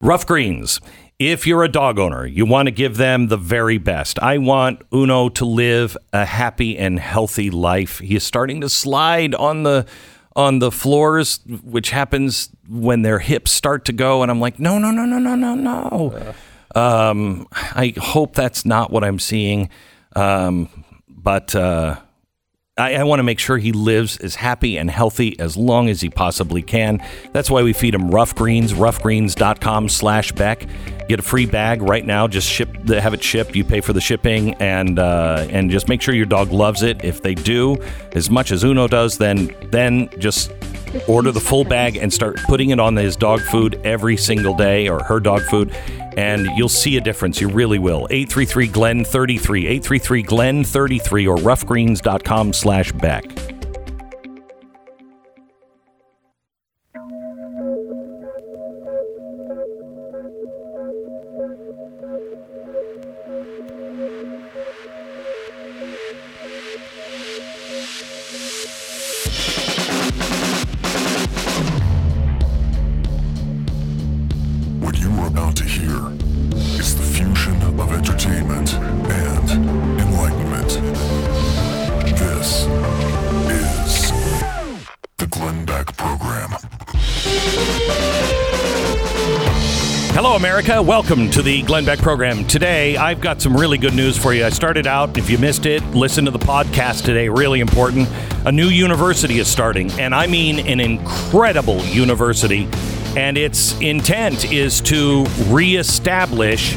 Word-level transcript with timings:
Rough 0.00 0.26
Greens. 0.26 0.80
If 1.18 1.44
you're 1.44 1.64
a 1.64 1.68
dog 1.68 1.98
owner, 1.98 2.24
you 2.24 2.46
want 2.46 2.68
to 2.68 2.70
give 2.70 2.96
them 2.96 3.26
the 3.26 3.36
very 3.36 3.78
best. 3.78 4.20
I 4.20 4.38
want 4.38 4.82
Uno 4.94 5.28
to 5.30 5.44
live 5.44 5.96
a 6.12 6.24
happy 6.24 6.78
and 6.78 7.00
healthy 7.00 7.50
life. 7.50 7.98
He 7.98 8.14
is 8.14 8.22
starting 8.22 8.60
to 8.60 8.68
slide 8.68 9.34
on 9.34 9.64
the 9.64 9.86
on 10.36 10.60
the 10.60 10.70
floors, 10.70 11.40
which 11.64 11.90
happens 11.90 12.50
when 12.68 13.02
their 13.02 13.18
hips 13.18 13.50
start 13.50 13.84
to 13.86 13.92
go, 13.92 14.22
and 14.22 14.30
I'm 14.30 14.38
like, 14.38 14.60
no, 14.60 14.78
no, 14.78 14.92
no, 14.92 15.04
no, 15.04 15.18
no, 15.18 15.34
no, 15.34 15.54
no. 15.56 16.34
Um, 16.76 17.48
I 17.52 17.92
hope 17.96 18.36
that's 18.36 18.64
not 18.64 18.92
what 18.92 19.02
I'm 19.02 19.18
seeing, 19.18 19.68
um, 20.14 20.68
but. 21.08 21.56
Uh, 21.56 21.96
I, 22.78 22.94
I 22.94 23.02
want 23.02 23.18
to 23.18 23.24
make 23.24 23.38
sure 23.38 23.58
he 23.58 23.72
lives 23.72 24.16
as 24.18 24.36
happy 24.36 24.78
and 24.78 24.90
healthy 24.90 25.38
as 25.38 25.56
long 25.56 25.88
as 25.88 26.00
he 26.00 26.08
possibly 26.08 26.62
can. 26.62 27.02
That's 27.32 27.50
why 27.50 27.62
we 27.62 27.72
feed 27.72 27.94
him 27.94 28.10
rough 28.10 28.34
greens, 28.34 28.72
roughgreens.com 28.72 29.88
slash 29.88 30.32
Beck. 30.32 30.66
Get 31.08 31.18
a 31.18 31.22
free 31.22 31.46
bag 31.46 31.82
right 31.82 32.04
now. 32.04 32.28
Just 32.28 32.48
ship, 32.48 32.74
have 32.88 33.14
it 33.14 33.22
shipped. 33.22 33.56
You 33.56 33.64
pay 33.64 33.80
for 33.80 33.92
the 33.92 34.00
shipping 34.00 34.54
and 34.54 34.98
uh, 34.98 35.46
and 35.50 35.70
just 35.70 35.88
make 35.88 36.02
sure 36.02 36.14
your 36.14 36.26
dog 36.26 36.52
loves 36.52 36.82
it. 36.82 37.02
If 37.02 37.22
they 37.22 37.34
do, 37.34 37.78
as 38.12 38.28
much 38.30 38.52
as 38.52 38.62
Uno 38.62 38.86
does, 38.86 39.16
then 39.16 39.54
then 39.70 40.10
just 40.18 40.52
order 41.06 41.32
the 41.32 41.40
full 41.40 41.64
bag 41.64 41.96
and 41.96 42.12
start 42.12 42.36
putting 42.46 42.70
it 42.70 42.80
on 42.80 42.96
his 42.96 43.16
dog 43.16 43.40
food 43.40 43.80
every 43.84 44.16
single 44.16 44.54
day 44.54 44.88
or 44.88 45.02
her 45.04 45.20
dog 45.20 45.42
food 45.42 45.74
and 46.16 46.46
you'll 46.56 46.68
see 46.68 46.96
a 46.96 47.00
difference. 47.00 47.40
You 47.40 47.48
really 47.48 47.78
will. 47.78 48.08
833 48.10 48.66
glen 48.68 49.04
33 49.04 49.66
833 49.66 50.22
glen 50.22 50.64
33 50.64 51.26
or 51.26 51.36
roughgreens.com 51.36 52.52
slash 52.52 52.92
beck 52.92 53.57
America. 90.38 90.80
Welcome 90.80 91.30
to 91.30 91.42
the 91.42 91.62
Glenn 91.62 91.84
Beck 91.84 91.98
program. 91.98 92.46
Today, 92.46 92.96
I've 92.96 93.20
got 93.20 93.42
some 93.42 93.56
really 93.56 93.76
good 93.76 93.94
news 93.94 94.16
for 94.16 94.32
you. 94.32 94.44
I 94.44 94.50
started 94.50 94.86
out, 94.86 95.18
if 95.18 95.28
you 95.28 95.36
missed 95.36 95.66
it, 95.66 95.82
listen 95.86 96.26
to 96.26 96.30
the 96.30 96.38
podcast 96.38 97.04
today. 97.04 97.28
Really 97.28 97.58
important. 97.58 98.08
A 98.46 98.52
new 98.52 98.68
university 98.68 99.40
is 99.40 99.48
starting, 99.48 99.90
and 99.98 100.14
I 100.14 100.28
mean 100.28 100.60
an 100.60 100.78
incredible 100.78 101.84
university. 101.86 102.68
And 103.16 103.36
its 103.36 103.76
intent 103.80 104.52
is 104.52 104.80
to 104.82 105.24
reestablish 105.48 106.76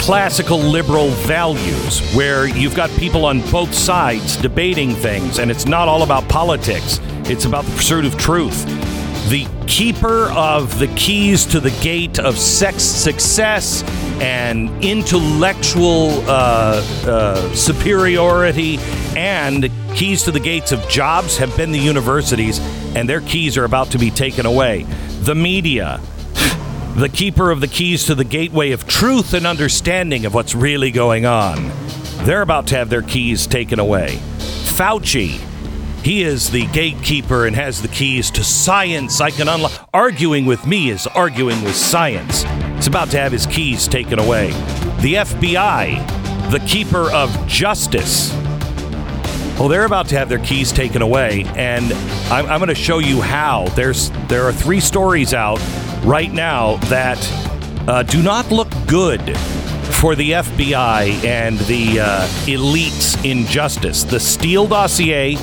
classical 0.00 0.58
liberal 0.58 1.10
values 1.10 2.00
where 2.16 2.48
you've 2.48 2.74
got 2.74 2.90
people 2.98 3.24
on 3.24 3.40
both 3.52 3.72
sides 3.72 4.36
debating 4.36 4.96
things, 4.96 5.38
and 5.38 5.48
it's 5.48 5.66
not 5.66 5.86
all 5.86 6.02
about 6.02 6.28
politics, 6.28 6.98
it's 7.30 7.44
about 7.44 7.64
the 7.66 7.76
pursuit 7.76 8.04
of 8.04 8.18
truth 8.18 8.66
the 9.28 9.46
keeper 9.66 10.30
of 10.30 10.78
the 10.78 10.86
keys 10.88 11.44
to 11.44 11.60
the 11.60 11.70
gate 11.82 12.18
of 12.18 12.38
sex 12.38 12.82
success 12.82 13.82
and 14.22 14.70
intellectual 14.82 16.22
uh, 16.28 16.82
uh, 17.06 17.54
superiority 17.54 18.78
and 19.16 19.70
keys 19.94 20.22
to 20.22 20.30
the 20.30 20.40
gates 20.40 20.72
of 20.72 20.86
jobs 20.88 21.36
have 21.36 21.54
been 21.58 21.72
the 21.72 21.78
universities, 21.78 22.58
and 22.96 23.06
their 23.06 23.20
keys 23.20 23.58
are 23.58 23.64
about 23.64 23.90
to 23.90 23.98
be 23.98 24.10
taken 24.10 24.46
away. 24.46 24.84
The 25.20 25.34
media, 25.34 26.00
the 26.96 27.10
keeper 27.12 27.50
of 27.50 27.60
the 27.60 27.68
keys 27.68 28.06
to 28.06 28.14
the 28.14 28.24
gateway 28.24 28.70
of 28.70 28.86
truth 28.86 29.34
and 29.34 29.46
understanding 29.46 30.24
of 30.24 30.32
what's 30.32 30.54
really 30.54 30.90
going 30.90 31.26
on, 31.26 31.70
they're 32.24 32.42
about 32.42 32.68
to 32.68 32.76
have 32.76 32.88
their 32.88 33.02
keys 33.02 33.46
taken 33.46 33.78
away. 33.78 34.18
Fauci, 34.38 35.38
he 36.02 36.22
is 36.22 36.50
the 36.50 36.66
gatekeeper 36.68 37.46
and 37.46 37.54
has 37.56 37.82
the 37.82 37.88
keys 37.88 38.30
to 38.32 38.44
science. 38.44 39.20
I 39.20 39.30
can 39.30 39.48
unlock. 39.48 39.88
Arguing 39.92 40.46
with 40.46 40.66
me 40.66 40.90
is 40.90 41.06
arguing 41.08 41.62
with 41.62 41.74
science. 41.74 42.44
It's 42.76 42.86
about 42.86 43.10
to 43.10 43.18
have 43.18 43.32
his 43.32 43.46
keys 43.46 43.88
taken 43.88 44.18
away. 44.18 44.48
The 45.00 45.14
FBI, 45.14 46.50
the 46.50 46.60
keeper 46.60 47.10
of 47.10 47.46
justice. 47.46 48.32
Well, 49.58 49.68
they're 49.68 49.86
about 49.86 50.08
to 50.10 50.18
have 50.18 50.28
their 50.28 50.38
keys 50.38 50.70
taken 50.70 51.02
away, 51.02 51.44
and 51.56 51.92
I'm, 52.30 52.46
I'm 52.46 52.60
going 52.60 52.68
to 52.68 52.76
show 52.76 53.00
you 53.00 53.20
how. 53.20 53.66
There's 53.70 54.10
there 54.28 54.44
are 54.44 54.52
three 54.52 54.78
stories 54.78 55.34
out 55.34 55.60
right 56.04 56.32
now 56.32 56.76
that 56.86 57.18
uh, 57.88 58.04
do 58.04 58.22
not 58.22 58.52
look 58.52 58.68
good 58.86 59.36
for 59.98 60.14
the 60.14 60.30
FBI 60.30 61.24
and 61.24 61.58
the 61.60 61.98
uh, 62.00 62.26
elites 62.46 63.24
in 63.24 63.46
justice. 63.46 64.04
The 64.04 64.20
Steele 64.20 64.68
dossier, 64.68 65.34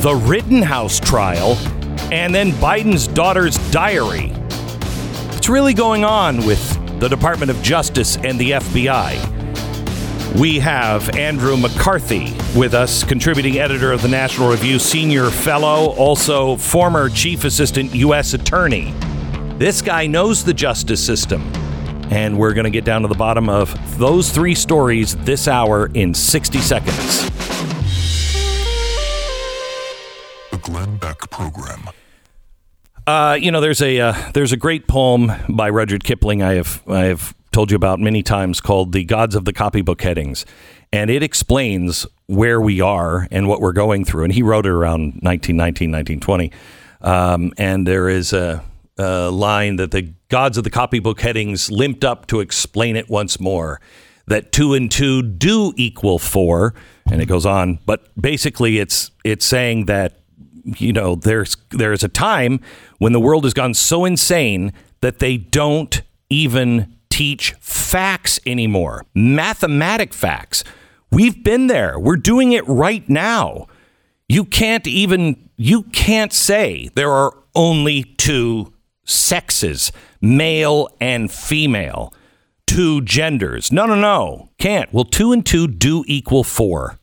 the 0.00 0.14
Rittenhouse 0.14 1.00
trial, 1.00 1.54
and 2.12 2.32
then 2.32 2.52
Biden's 2.52 3.08
daughter's 3.08 3.56
diary. 3.72 4.28
What's 5.32 5.48
really 5.48 5.74
going 5.74 6.04
on 6.04 6.46
with 6.46 7.00
the 7.00 7.08
Department 7.08 7.50
of 7.50 7.60
Justice 7.62 8.16
and 8.16 8.38
the 8.38 8.52
FBI? 8.52 10.38
We 10.38 10.60
have 10.60 11.16
Andrew 11.16 11.56
McCarthy 11.56 12.32
with 12.56 12.74
us, 12.74 13.02
contributing 13.02 13.58
editor 13.58 13.90
of 13.90 14.00
the 14.00 14.08
National 14.08 14.50
Review, 14.50 14.78
senior 14.78 15.30
fellow, 15.30 15.90
also 15.96 16.54
former 16.56 17.08
chief 17.08 17.42
assistant 17.42 17.92
U.S. 17.96 18.34
attorney. 18.34 18.94
This 19.56 19.82
guy 19.82 20.06
knows 20.06 20.44
the 20.44 20.54
justice 20.54 21.04
system. 21.04 21.42
And 22.10 22.38
we're 22.38 22.54
going 22.54 22.64
to 22.64 22.70
get 22.70 22.84
down 22.84 23.02
to 23.02 23.08
the 23.08 23.16
bottom 23.16 23.48
of 23.48 23.98
those 23.98 24.30
three 24.30 24.54
stories 24.54 25.16
this 25.16 25.48
hour 25.48 25.90
in 25.92 26.14
60 26.14 26.58
seconds. 26.60 27.37
Glenn 30.68 30.98
Beck 30.98 31.30
Program. 31.30 31.88
Uh, 33.06 33.38
you 33.40 33.50
know, 33.50 33.62
there's 33.62 33.80
a 33.80 33.98
uh, 34.00 34.30
there's 34.34 34.52
a 34.52 34.56
great 34.56 34.86
poem 34.86 35.32
by 35.48 35.70
Rudyard 35.70 36.04
Kipling 36.04 36.42
I 36.42 36.54
have 36.54 36.82
I 36.86 37.04
have 37.04 37.34
told 37.52 37.70
you 37.70 37.76
about 37.76 38.00
many 38.00 38.22
times 38.22 38.60
called 38.60 38.92
"The 38.92 39.04
Gods 39.04 39.34
of 39.34 39.46
the 39.46 39.54
Copybook 39.54 40.02
Headings," 40.02 40.44
and 40.92 41.08
it 41.08 41.22
explains 41.22 42.06
where 42.26 42.60
we 42.60 42.82
are 42.82 43.26
and 43.30 43.48
what 43.48 43.62
we're 43.62 43.72
going 43.72 44.04
through. 44.04 44.24
And 44.24 44.32
he 44.34 44.42
wrote 44.42 44.66
it 44.66 44.72
around 44.72 45.20
1919, 45.22 45.90
1920. 45.90 46.52
Um, 47.00 47.54
and 47.56 47.86
there 47.86 48.10
is 48.10 48.34
a, 48.34 48.62
a 48.98 49.30
line 49.30 49.76
that 49.76 49.90
the 49.90 50.12
gods 50.28 50.58
of 50.58 50.64
the 50.64 50.70
copybook 50.70 51.22
headings 51.22 51.70
limped 51.70 52.04
up 52.04 52.26
to 52.26 52.40
explain 52.40 52.94
it 52.94 53.08
once 53.08 53.40
more. 53.40 53.80
That 54.26 54.52
two 54.52 54.74
and 54.74 54.90
two 54.90 55.22
do 55.22 55.72
equal 55.78 56.18
four, 56.18 56.74
and 57.10 57.22
it 57.22 57.26
goes 57.26 57.46
on. 57.46 57.78
But 57.86 58.06
basically, 58.20 58.76
it's 58.76 59.10
it's 59.24 59.46
saying 59.46 59.86
that 59.86 60.17
you 60.76 60.92
know 60.92 61.14
there's 61.14 61.56
there's 61.70 62.04
a 62.04 62.08
time 62.08 62.60
when 62.98 63.12
the 63.12 63.20
world 63.20 63.44
has 63.44 63.54
gone 63.54 63.74
so 63.74 64.04
insane 64.04 64.72
that 65.00 65.18
they 65.18 65.36
don't 65.36 66.02
even 66.30 66.94
teach 67.10 67.52
facts 67.60 68.38
anymore. 68.46 69.06
Mathematic 69.14 70.12
facts. 70.12 70.64
We've 71.10 71.42
been 71.42 71.66
there. 71.68 71.98
We're 71.98 72.16
doing 72.16 72.52
it 72.52 72.66
right 72.68 73.08
now. 73.08 73.66
You 74.28 74.44
can't 74.44 74.86
even 74.86 75.50
you 75.56 75.84
can't 75.84 76.32
say 76.32 76.90
there 76.94 77.10
are 77.10 77.34
only 77.54 78.04
two 78.04 78.72
sexes 79.04 79.90
male 80.20 80.88
and 81.00 81.30
female. 81.30 82.12
Two 82.66 83.00
genders. 83.00 83.72
No 83.72 83.86
no 83.86 83.94
no. 83.94 84.50
Can't. 84.58 84.92
Well 84.92 85.04
two 85.04 85.32
and 85.32 85.44
two 85.44 85.66
do 85.66 86.04
equal 86.06 86.44
four. 86.44 86.98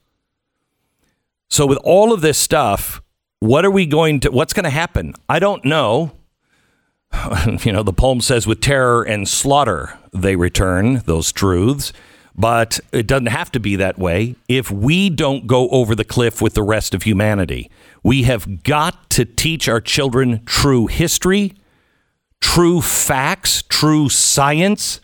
So 1.50 1.66
with 1.66 1.80
all 1.84 2.14
of 2.14 2.22
this 2.22 2.38
stuff 2.38 3.02
what 3.46 3.64
are 3.64 3.72
we 3.72 3.86
going 3.86 4.20
to 4.22 4.32
what's 4.32 4.54
going 4.54 4.64
to 4.64 4.70
happen? 4.70 5.14
I 5.30 5.40
don't 5.40 5.64
know. 5.66 6.12
You 7.64 7.72
know 7.72 7.84
the 7.84 7.94
poem 7.94 8.20
says 8.20 8.46
with 8.46 8.62
terror 8.62 9.04
and 9.04 9.28
slaughter 9.28 9.98
they 10.12 10.36
return 10.36 11.02
those 11.06 11.32
truths. 11.32 11.94
But 12.38 12.82
it 12.92 13.08
doesn't 13.08 13.28
have 13.28 13.50
to 13.54 13.62
be 13.62 13.78
that 13.78 13.98
way. 13.98 14.36
If 14.50 14.70
we 14.70 15.10
don't 15.10 15.48
go 15.48 15.70
over 15.70 15.96
the 15.96 16.04
cliff 16.04 16.42
with 16.42 16.54
the 16.54 16.64
rest 16.64 16.94
of 16.94 17.04
humanity 17.04 17.72
we 18.04 18.24
have 18.24 18.64
got 18.64 19.10
to 19.12 19.24
teach 19.24 19.70
our 19.70 19.80
children 19.80 20.44
true 20.46 20.88
history 20.88 21.54
true 22.42 22.82
facts 22.82 23.64
true 23.64 24.10
science. 24.10 25.02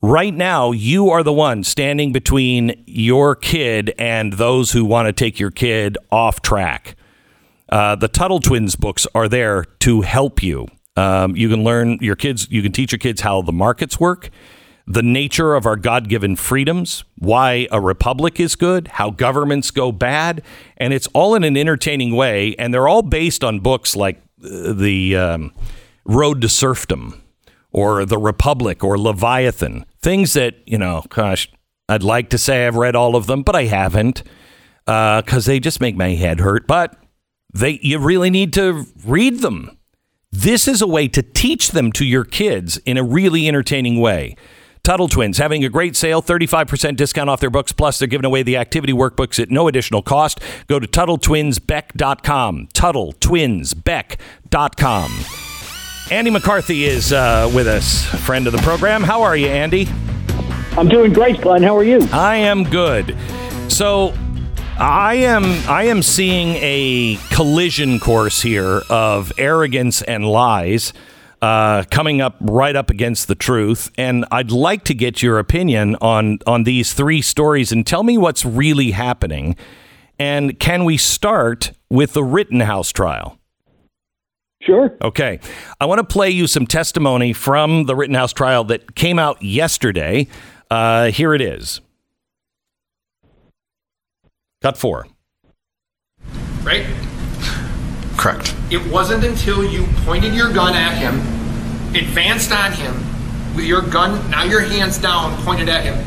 Right 0.00 0.34
now, 0.34 0.72
you 0.72 1.08
are 1.10 1.22
the 1.22 1.32
one 1.32 1.64
standing 1.64 2.12
between 2.12 2.82
your 2.86 3.34
kid 3.34 3.94
and 3.98 4.34
those 4.34 4.72
who 4.72 4.84
want 4.84 5.06
to 5.06 5.12
take 5.12 5.40
your 5.40 5.50
kid 5.50 5.96
off 6.10 6.42
track. 6.42 6.96
Uh, 7.74 7.96
the 7.96 8.06
Tuttle 8.06 8.38
Twins 8.38 8.76
books 8.76 9.04
are 9.16 9.28
there 9.28 9.64
to 9.80 10.02
help 10.02 10.44
you. 10.44 10.68
Um, 10.94 11.34
you 11.34 11.48
can 11.48 11.64
learn 11.64 11.98
your 12.00 12.14
kids. 12.14 12.46
You 12.48 12.62
can 12.62 12.70
teach 12.70 12.92
your 12.92 13.00
kids 13.00 13.22
how 13.22 13.42
the 13.42 13.50
markets 13.50 13.98
work, 13.98 14.30
the 14.86 15.02
nature 15.02 15.56
of 15.56 15.66
our 15.66 15.74
God-given 15.74 16.36
freedoms, 16.36 17.02
why 17.18 17.66
a 17.72 17.80
republic 17.80 18.38
is 18.38 18.54
good, 18.54 18.86
how 18.86 19.10
governments 19.10 19.72
go 19.72 19.90
bad, 19.90 20.42
and 20.76 20.94
it's 20.94 21.08
all 21.08 21.34
in 21.34 21.42
an 21.42 21.56
entertaining 21.56 22.14
way. 22.14 22.54
And 22.60 22.72
they're 22.72 22.86
all 22.86 23.02
based 23.02 23.42
on 23.42 23.58
books 23.58 23.96
like 23.96 24.22
uh, 24.44 24.72
the 24.72 25.16
um, 25.16 25.52
Road 26.04 26.42
to 26.42 26.48
Serfdom 26.48 27.24
or 27.72 28.04
The 28.04 28.18
Republic 28.18 28.84
or 28.84 28.96
Leviathan, 28.96 29.84
things 30.00 30.34
that 30.34 30.54
you 30.64 30.78
know. 30.78 31.02
Gosh, 31.08 31.50
I'd 31.88 32.04
like 32.04 32.28
to 32.30 32.38
say 32.38 32.68
I've 32.68 32.76
read 32.76 32.94
all 32.94 33.16
of 33.16 33.26
them, 33.26 33.42
but 33.42 33.56
I 33.56 33.64
haven't 33.64 34.22
because 34.84 35.48
uh, 35.48 35.50
they 35.50 35.58
just 35.58 35.80
make 35.80 35.96
my 35.96 36.10
head 36.10 36.38
hurt. 36.38 36.68
But 36.68 37.00
they, 37.54 37.78
you 37.82 37.98
really 37.98 38.30
need 38.30 38.52
to 38.54 38.86
read 39.04 39.40
them. 39.40 39.76
This 40.32 40.66
is 40.66 40.82
a 40.82 40.86
way 40.86 41.06
to 41.08 41.22
teach 41.22 41.70
them 41.70 41.92
to 41.92 42.04
your 42.04 42.24
kids 42.24 42.78
in 42.78 42.98
a 42.98 43.04
really 43.04 43.46
entertaining 43.46 44.00
way. 44.00 44.34
Tuttle 44.82 45.08
Twins 45.08 45.38
having 45.38 45.64
a 45.64 45.68
great 45.70 45.96
sale, 45.96 46.20
35% 46.20 46.96
discount 46.96 47.30
off 47.30 47.40
their 47.40 47.48
books, 47.48 47.72
plus 47.72 47.98
they're 47.98 48.08
giving 48.08 48.26
away 48.26 48.42
the 48.42 48.58
activity 48.58 48.92
workbooks 48.92 49.40
at 49.40 49.50
no 49.50 49.66
additional 49.66 50.02
cost. 50.02 50.40
Go 50.66 50.78
to 50.78 50.86
TuttleTwinsBeck.com. 50.86 52.68
TuttleTwinsBeck.com. 52.74 55.10
Andy 56.10 56.30
McCarthy 56.30 56.84
is 56.84 57.14
uh, 57.14 57.50
with 57.54 57.66
us, 57.66 58.04
friend 58.26 58.46
of 58.46 58.52
the 58.52 58.58
program. 58.58 59.02
How 59.02 59.22
are 59.22 59.36
you, 59.36 59.46
Andy? 59.46 59.88
I'm 60.76 60.88
doing 60.88 61.14
great, 61.14 61.40
Glenn. 61.40 61.62
How 61.62 61.74
are 61.78 61.84
you? 61.84 62.06
I 62.12 62.36
am 62.36 62.64
good. 62.64 63.16
So 63.68 64.12
I 64.76 65.14
am 65.16 65.44
I 65.68 65.84
am 65.84 66.02
seeing 66.02 66.56
a 66.56 67.16
collision 67.30 68.00
course 68.00 68.42
here 68.42 68.82
of 68.90 69.32
arrogance 69.38 70.02
and 70.02 70.26
lies 70.26 70.92
uh, 71.40 71.84
coming 71.92 72.20
up 72.20 72.36
right 72.40 72.74
up 72.74 72.90
against 72.90 73.28
the 73.28 73.36
truth, 73.36 73.90
and 73.96 74.24
I'd 74.32 74.50
like 74.50 74.82
to 74.84 74.94
get 74.94 75.22
your 75.22 75.38
opinion 75.38 75.94
on 76.00 76.40
on 76.46 76.64
these 76.64 76.92
three 76.92 77.22
stories 77.22 77.70
and 77.70 77.86
tell 77.86 78.02
me 78.02 78.18
what's 78.18 78.44
really 78.44 78.90
happening. 78.90 79.54
And 80.18 80.58
can 80.58 80.84
we 80.84 80.96
start 80.96 81.72
with 81.88 82.12
the 82.12 82.24
Rittenhouse 82.24 82.90
trial? 82.90 83.38
Sure. 84.60 84.96
Okay. 85.02 85.38
I 85.80 85.86
want 85.86 85.98
to 85.98 86.04
play 86.04 86.30
you 86.30 86.48
some 86.48 86.66
testimony 86.66 87.32
from 87.32 87.84
the 87.84 87.94
Rittenhouse 87.94 88.32
trial 88.32 88.64
that 88.64 88.96
came 88.96 89.20
out 89.20 89.40
yesterday. 89.40 90.26
Uh, 90.70 91.10
here 91.10 91.32
it 91.34 91.42
is. 91.42 91.80
Cut 94.64 94.78
four. 94.78 95.06
Right? 96.62 96.86
Correct. 98.16 98.56
It 98.70 98.90
wasn't 98.90 99.22
until 99.22 99.62
you 99.62 99.84
pointed 100.06 100.32
your 100.32 100.50
gun 100.54 100.72
at 100.74 100.96
him, 100.96 101.16
advanced 101.94 102.50
on 102.50 102.72
him, 102.72 102.94
with 103.54 103.66
your 103.66 103.82
gun, 103.82 104.30
now 104.30 104.44
your 104.44 104.62
hands 104.62 104.96
down, 104.96 105.36
pointed 105.44 105.68
at 105.68 105.84
him, 105.84 105.98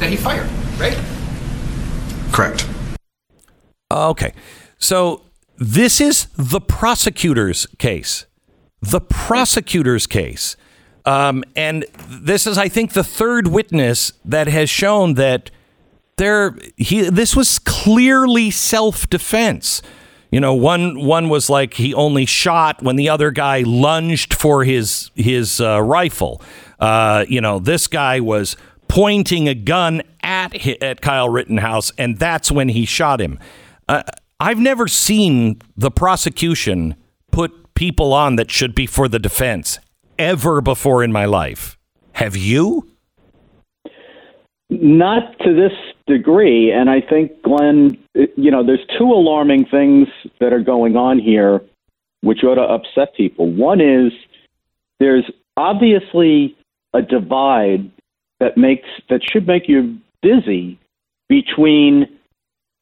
that 0.00 0.10
he 0.10 0.16
fired, 0.16 0.50
right? 0.80 0.98
Correct. 2.32 2.68
Okay. 3.92 4.32
So 4.78 5.22
this 5.56 6.00
is 6.00 6.26
the 6.36 6.60
prosecutor's 6.60 7.66
case. 7.78 8.26
The 8.82 9.00
prosecutor's 9.00 10.08
case. 10.08 10.56
Um, 11.04 11.44
and 11.54 11.84
this 12.08 12.44
is, 12.44 12.58
I 12.58 12.68
think, 12.68 12.94
the 12.94 13.04
third 13.04 13.46
witness 13.46 14.14
that 14.24 14.48
has 14.48 14.68
shown 14.68 15.14
that 15.14 15.52
there 16.18 16.56
he 16.76 17.08
this 17.08 17.34
was 17.34 17.58
clearly 17.58 18.50
self-defense. 18.50 19.82
You 20.30 20.40
know, 20.40 20.52
one 20.52 21.00
one 21.06 21.30
was 21.30 21.48
like 21.48 21.74
he 21.74 21.94
only 21.94 22.26
shot 22.26 22.82
when 22.82 22.96
the 22.96 23.08
other 23.08 23.30
guy 23.30 23.62
lunged 23.62 24.34
for 24.34 24.64
his 24.64 25.10
his 25.14 25.60
uh, 25.60 25.80
rifle. 25.82 26.42
Uh, 26.78 27.24
you 27.28 27.40
know, 27.40 27.58
this 27.58 27.86
guy 27.86 28.20
was 28.20 28.56
pointing 28.88 29.48
a 29.48 29.54
gun 29.54 30.02
at 30.22 30.54
at 30.82 31.00
Kyle 31.00 31.28
Rittenhouse, 31.28 31.92
and 31.96 32.18
that's 32.18 32.52
when 32.52 32.68
he 32.68 32.84
shot 32.84 33.20
him. 33.20 33.38
Uh, 33.88 34.02
I've 34.38 34.58
never 34.58 34.86
seen 34.86 35.60
the 35.76 35.90
prosecution 35.90 36.94
put 37.32 37.74
people 37.74 38.12
on 38.12 38.36
that 38.36 38.50
should 38.50 38.74
be 38.74 38.86
for 38.86 39.08
the 39.08 39.18
defense 39.18 39.78
ever 40.18 40.60
before 40.60 41.02
in 41.02 41.10
my 41.10 41.24
life. 41.24 41.78
Have 42.12 42.36
you? 42.36 42.90
Not 44.70 45.38
to 45.38 45.54
this 45.54 45.72
degree. 46.08 46.72
And 46.72 46.90
I 46.90 47.00
think, 47.00 47.42
Glenn, 47.42 47.96
you 48.14 48.50
know, 48.50 48.66
there's 48.66 48.84
two 48.98 49.04
alarming 49.04 49.66
things 49.66 50.08
that 50.40 50.52
are 50.52 50.62
going 50.62 50.96
on 50.96 51.18
here 51.18 51.60
which 52.22 52.42
ought 52.42 52.56
to 52.56 52.62
upset 52.62 53.14
people. 53.16 53.48
One 53.52 53.80
is 53.80 54.12
there's 54.98 55.30
obviously 55.56 56.56
a 56.92 57.02
divide 57.02 57.90
that 58.40 58.56
makes 58.56 58.88
that 59.08 59.20
should 59.30 59.46
make 59.46 59.68
you 59.68 59.98
dizzy 60.22 60.78
between 61.28 62.06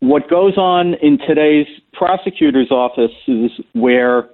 what 0.01 0.31
goes 0.31 0.57
on 0.57 0.95
in 0.95 1.19
today's 1.19 1.67
prosecutor's 1.93 2.71
offices 2.71 3.51
where 3.73 4.29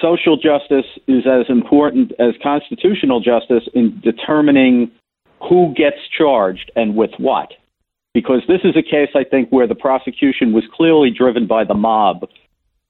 social 0.00 0.36
justice 0.36 0.86
is 1.06 1.24
as 1.26 1.46
important 1.48 2.12
as 2.18 2.34
constitutional 2.42 3.20
justice 3.20 3.64
in 3.74 4.00
determining 4.02 4.90
who 5.40 5.74
gets 5.74 5.96
charged 6.16 6.70
and 6.76 6.94
with 6.94 7.10
what 7.18 7.52
because 8.14 8.42
this 8.48 8.60
is 8.64 8.76
a 8.76 8.82
case, 8.82 9.10
I 9.14 9.24
think, 9.24 9.50
where 9.50 9.66
the 9.66 9.74
prosecution 9.74 10.52
was 10.52 10.64
clearly 10.72 11.10
driven 11.10 11.46
by 11.46 11.64
the 11.64 11.74
mob 11.74 12.28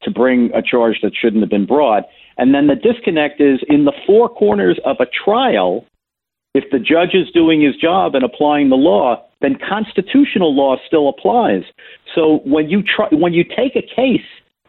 to 0.03 0.11
bring 0.11 0.51
a 0.55 0.63
charge 0.63 0.99
that 1.03 1.13
shouldn't 1.15 1.43
have 1.43 1.51
been 1.51 1.67
brought. 1.67 2.05
And 2.37 2.55
then 2.55 2.69
the 2.69 2.77
disconnect 2.77 3.41
is 3.41 3.61
in 3.69 3.85
the 3.85 3.93
four 4.07 4.29
corners 4.29 4.79
of 4.85 4.97
a 5.01 5.07
trial, 5.07 5.85
if 6.55 6.65
the 6.71 6.79
judge 6.79 7.15
is 7.15 7.31
doing 7.35 7.61
his 7.61 7.77
job 7.77 8.15
and 8.15 8.25
applying 8.25 8.71
the 8.71 8.77
law, 8.77 9.25
then 9.41 9.57
constitutional 9.69 10.55
law 10.55 10.77
still 10.87 11.09
applies. 11.09 11.63
So 12.15 12.41
when 12.45 12.69
you 12.69 12.83
try, 12.83 13.09
when 13.13 13.35
you 13.35 13.45
take 13.45 13.77
a 13.77 13.83
case 13.83 14.27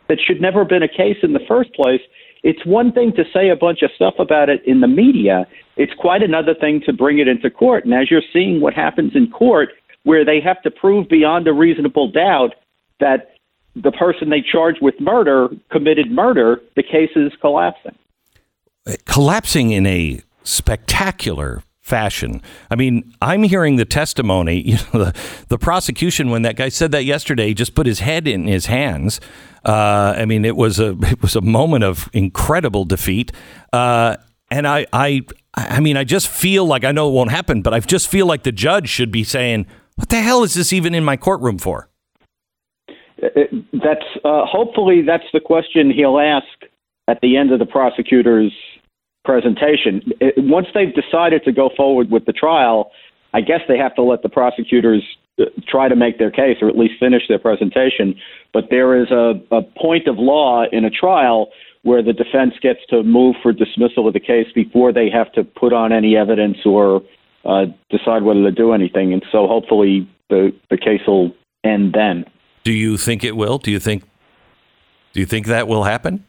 that 0.07 0.17
should 0.19 0.41
never 0.41 0.59
have 0.59 0.69
been 0.69 0.83
a 0.83 0.87
case 0.87 1.17
in 1.23 1.33
the 1.33 1.39
first 1.47 1.73
place, 1.73 2.01
it's 2.43 2.65
one 2.65 2.91
thing 2.91 3.13
to 3.15 3.23
say 3.33 3.49
a 3.49 3.55
bunch 3.55 3.81
of 3.81 3.91
stuff 3.95 4.15
about 4.19 4.49
it 4.49 4.61
in 4.65 4.81
the 4.81 4.87
media. 4.87 5.47
It's 5.77 5.93
quite 5.97 6.23
another 6.23 6.53
thing 6.53 6.81
to 6.85 6.93
bring 6.93 7.19
it 7.19 7.27
into 7.27 7.49
court. 7.49 7.85
And 7.85 7.93
as 7.93 8.09
you're 8.09 8.21
seeing 8.33 8.61
what 8.61 8.73
happens 8.73 9.11
in 9.15 9.29
court, 9.29 9.69
where 10.09 10.25
they 10.25 10.41
have 10.41 10.59
to 10.63 10.71
prove 10.71 11.07
beyond 11.07 11.47
a 11.47 11.53
reasonable 11.53 12.09
doubt 12.11 12.55
that 12.99 13.35
the 13.75 13.91
person 13.91 14.31
they 14.31 14.41
charge 14.41 14.77
with 14.81 14.99
murder 14.99 15.49
committed 15.71 16.09
murder, 16.09 16.59
the 16.75 16.81
case 16.81 17.11
is 17.15 17.31
collapsing. 17.41 17.95
Collapsing 19.05 19.69
in 19.69 19.85
a 19.85 20.19
spectacular 20.41 21.61
fashion. 21.79 22.41
I 22.71 22.75
mean, 22.75 23.13
I'm 23.21 23.43
hearing 23.43 23.75
the 23.75 23.85
testimony. 23.85 24.63
You 24.69 24.77
know, 24.77 25.05
the, 25.05 25.15
the 25.49 25.59
prosecution 25.59 26.31
when 26.31 26.41
that 26.41 26.55
guy 26.55 26.69
said 26.69 26.91
that 26.93 27.05
yesterday, 27.05 27.53
just 27.53 27.75
put 27.75 27.85
his 27.85 27.99
head 27.99 28.27
in 28.27 28.47
his 28.47 28.65
hands. 28.65 29.21
Uh, 29.63 30.15
I 30.17 30.25
mean, 30.25 30.43
it 30.43 30.55
was 30.55 30.79
a 30.79 30.97
it 31.01 31.21
was 31.21 31.35
a 31.35 31.41
moment 31.41 31.83
of 31.83 32.09
incredible 32.13 32.83
defeat. 32.83 33.31
Uh, 33.71 34.17
and 34.49 34.67
I, 34.67 34.87
I, 34.91 35.21
I 35.53 35.79
mean, 35.79 35.97
I 35.97 36.03
just 36.03 36.27
feel 36.27 36.65
like 36.65 36.83
I 36.83 36.91
know 36.91 37.09
it 37.09 37.13
won't 37.13 37.29
happen, 37.29 37.61
but 37.61 37.75
I 37.75 37.79
just 37.79 38.07
feel 38.07 38.25
like 38.25 38.41
the 38.41 38.51
judge 38.51 38.89
should 38.89 39.11
be 39.11 39.23
saying, 39.23 39.67
what 39.99 40.07
the 40.07 40.21
hell 40.21 40.43
is 40.43 40.53
this 40.53 40.71
even 40.71 40.95
in 40.95 41.03
my 41.03 41.17
courtroom 41.17 41.57
for? 41.57 41.89
That's 43.21 44.05
uh, 44.23 44.45
hopefully 44.45 45.01
that's 45.05 45.25
the 45.33 45.41
question 45.41 45.91
he'll 45.91 46.19
ask 46.19 46.71
at 47.09 47.19
the 47.21 47.35
end 47.35 47.51
of 47.51 47.59
the 47.59 47.65
prosecutor's 47.65 48.53
presentation. 49.25 50.01
Once 50.37 50.67
they've 50.73 50.93
decided 50.95 51.43
to 51.43 51.51
go 51.51 51.69
forward 51.75 52.09
with 52.09 52.25
the 52.25 52.31
trial, 52.31 52.91
I 53.33 53.41
guess 53.41 53.59
they 53.67 53.77
have 53.77 53.93
to 53.95 54.01
let 54.01 54.21
the 54.21 54.29
prosecutors 54.29 55.03
uh, 55.37 55.45
try 55.67 55.89
to 55.89 55.97
make 55.97 56.17
their 56.17 56.31
case 56.31 56.57
or 56.61 56.69
at 56.69 56.77
least 56.77 56.93
finish 56.97 57.23
their 57.27 57.39
presentation. 57.39 58.15
But 58.53 58.69
there 58.69 58.95
is 59.01 59.11
a, 59.11 59.33
a 59.51 59.61
point 59.61 60.07
of 60.07 60.17
law 60.17 60.63
in 60.71 60.85
a 60.85 60.89
trial 60.89 61.49
where 61.83 62.01
the 62.01 62.13
defense 62.13 62.53
gets 62.61 62.79
to 62.89 63.03
move 63.03 63.35
for 63.43 63.51
dismissal 63.51 64.07
of 64.07 64.13
the 64.13 64.19
case 64.21 64.47
before 64.55 64.93
they 64.93 65.09
have 65.09 65.31
to 65.33 65.43
put 65.43 65.73
on 65.73 65.91
any 65.91 66.15
evidence 66.15 66.57
or 66.65 67.01
uh, 67.45 67.65
decide 67.89 68.23
whether 68.23 68.43
to 68.43 68.51
do 68.51 68.73
anything. 68.73 69.13
And 69.13 69.23
so 69.31 69.47
hopefully 69.47 70.09
the, 70.29 70.51
the 70.69 70.77
case 70.77 71.01
will 71.07 71.31
end 71.63 71.93
then. 71.93 72.25
Do 72.63 72.73
you 72.73 72.97
think 72.97 73.23
it 73.23 73.35
will? 73.35 73.57
Do 73.57 73.71
you 73.71 73.79
think 73.79 74.03
do 75.13 75.19
you 75.19 75.25
think 75.25 75.47
that 75.47 75.67
will 75.67 75.83
happen? 75.83 76.23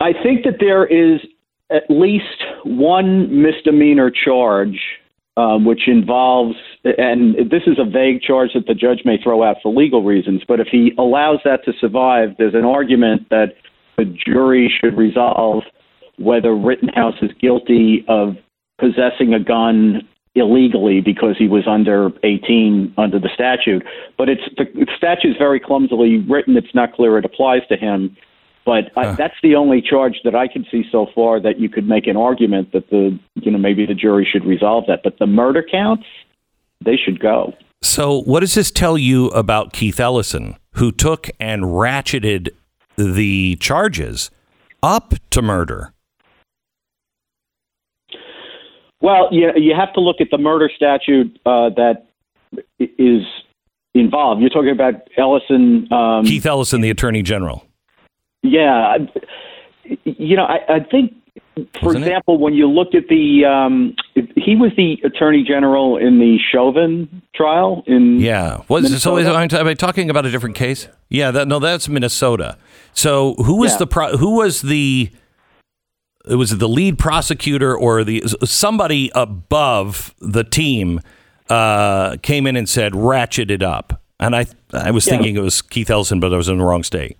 I 0.00 0.12
think 0.12 0.44
that 0.44 0.56
there 0.60 0.86
is 0.86 1.20
at 1.70 1.84
least 1.88 2.42
one 2.64 3.42
misdemeanor 3.42 4.10
charge 4.10 4.78
um, 5.36 5.64
which 5.64 5.88
involves, 5.88 6.56
and 6.84 7.34
this 7.50 7.62
is 7.66 7.78
a 7.78 7.88
vague 7.88 8.20
charge 8.20 8.50
that 8.54 8.66
the 8.66 8.74
judge 8.74 9.02
may 9.04 9.16
throw 9.22 9.42
out 9.42 9.56
for 9.62 9.72
legal 9.72 10.02
reasons, 10.02 10.42
but 10.46 10.60
if 10.60 10.68
he 10.70 10.92
allows 10.98 11.38
that 11.44 11.64
to 11.64 11.72
survive, 11.80 12.30
there's 12.38 12.54
an 12.54 12.64
argument 12.64 13.28
that 13.30 13.54
the 13.96 14.04
jury 14.04 14.72
should 14.80 14.96
resolve 14.96 15.62
whether 16.18 16.54
Rittenhouse 16.54 17.14
is 17.22 17.30
guilty 17.40 18.04
of 18.08 18.36
possessing 18.78 19.32
a 19.32 19.40
gun 19.42 20.06
illegally 20.34 21.00
because 21.00 21.36
he 21.38 21.46
was 21.46 21.64
under 21.66 22.10
18 22.22 22.94
under 22.96 23.18
the 23.18 23.28
statute. 23.34 23.84
But 24.16 24.28
it's 24.28 24.42
the 24.56 24.86
statute 24.96 25.32
is 25.32 25.36
very 25.36 25.60
clumsily 25.60 26.18
written. 26.18 26.56
It's 26.56 26.74
not 26.74 26.94
clear 26.94 27.18
it 27.18 27.24
applies 27.24 27.62
to 27.68 27.76
him. 27.76 28.16
But 28.64 28.92
I, 28.96 29.12
that's 29.14 29.34
the 29.42 29.56
only 29.56 29.82
charge 29.82 30.20
that 30.24 30.36
I 30.36 30.46
can 30.46 30.64
see 30.70 30.84
so 30.90 31.08
far 31.14 31.40
that 31.40 31.58
you 31.58 31.68
could 31.68 31.88
make 31.88 32.06
an 32.06 32.16
argument 32.16 32.72
that 32.72 32.90
the 32.90 33.18
you 33.34 33.50
know 33.50 33.58
maybe 33.58 33.86
the 33.86 33.94
jury 33.94 34.26
should 34.30 34.44
resolve 34.44 34.84
that. 34.86 35.00
But 35.02 35.18
the 35.18 35.26
murder 35.26 35.64
counts, 35.68 36.06
they 36.84 36.96
should 36.96 37.18
go. 37.18 37.54
So, 37.82 38.22
what 38.22 38.40
does 38.40 38.54
this 38.54 38.70
tell 38.70 38.96
you 38.96 39.26
about 39.28 39.72
Keith 39.72 39.98
Ellison, 39.98 40.56
who 40.74 40.92
took 40.92 41.28
and 41.40 41.64
ratcheted 41.64 42.50
the 42.96 43.56
charges 43.56 44.30
up 44.82 45.14
to 45.30 45.42
murder? 45.42 45.92
Well, 49.02 49.28
you, 49.32 49.50
you 49.56 49.74
have 49.74 49.92
to 49.94 50.00
look 50.00 50.16
at 50.20 50.28
the 50.30 50.38
murder 50.38 50.70
statute 50.74 51.38
uh, 51.44 51.70
that 51.76 52.06
is 52.78 53.22
involved. 53.94 54.40
You're 54.40 54.50
talking 54.50 54.70
about 54.70 54.94
Ellison. 55.18 55.92
Um, 55.92 56.24
Keith 56.24 56.46
Ellison, 56.46 56.80
the 56.80 56.90
Attorney 56.90 57.22
General. 57.22 57.66
Yeah. 58.42 58.96
You 60.04 60.36
know, 60.36 60.44
I, 60.44 60.76
I 60.76 60.80
think, 60.88 61.14
for 61.80 61.86
Wasn't 61.86 62.04
it? 62.04 62.06
example, 62.08 62.38
when 62.38 62.54
you 62.54 62.68
look 62.68 62.94
at 62.94 63.08
the, 63.08 63.44
um, 63.44 63.94
he 64.14 64.56
was 64.56 64.70
the 64.76 64.96
Attorney 65.04 65.44
General 65.46 65.96
in 65.98 66.18
the 66.18 66.38
Chauvin 66.52 67.22
trial 67.34 67.82
in. 67.86 68.20
Yeah. 68.20 68.62
Was 68.68 68.84
so? 69.02 69.16
Is, 69.18 69.26
Minnesota? 69.26 69.58
am 69.60 69.66
I 69.66 69.74
talking 69.74 70.08
about 70.10 70.24
a 70.24 70.30
different 70.30 70.54
case? 70.56 70.88
Yeah. 71.10 71.30
That, 71.32 71.48
no, 71.48 71.58
that's 71.58 71.88
Minnesota. 71.88 72.56
So, 72.94 73.34
who 73.34 73.56
was 73.58 73.72
Yeah. 73.72 73.78
the 73.78 73.86
pro, 73.86 74.16
who 74.16 74.36
was 74.36 74.62
the 74.62 75.10
it 76.28 76.36
was 76.36 76.56
the 76.58 76.68
lead 76.68 76.98
prosecutor 76.98 77.76
or 77.76 78.04
the 78.04 78.22
somebody 78.44 79.10
above 79.14 80.14
the 80.20 80.44
team 80.44 81.00
uh, 81.48 82.16
came 82.22 82.46
in 82.46 82.56
and 82.56 82.68
said 82.68 82.94
ratchet 82.94 83.50
it 83.50 83.62
up, 83.62 84.00
and 84.20 84.34
I 84.36 84.46
I 84.72 84.90
was 84.90 85.06
Yeah. 85.06 85.14
thinking 85.14 85.36
it 85.36 85.42
was 85.42 85.60
Keith 85.62 85.90
Ellison, 85.90 86.20
but 86.20 86.32
I 86.32 86.36
was 86.36 86.48
in 86.48 86.58
the 86.58 86.64
wrong 86.64 86.82
state. 86.82 87.16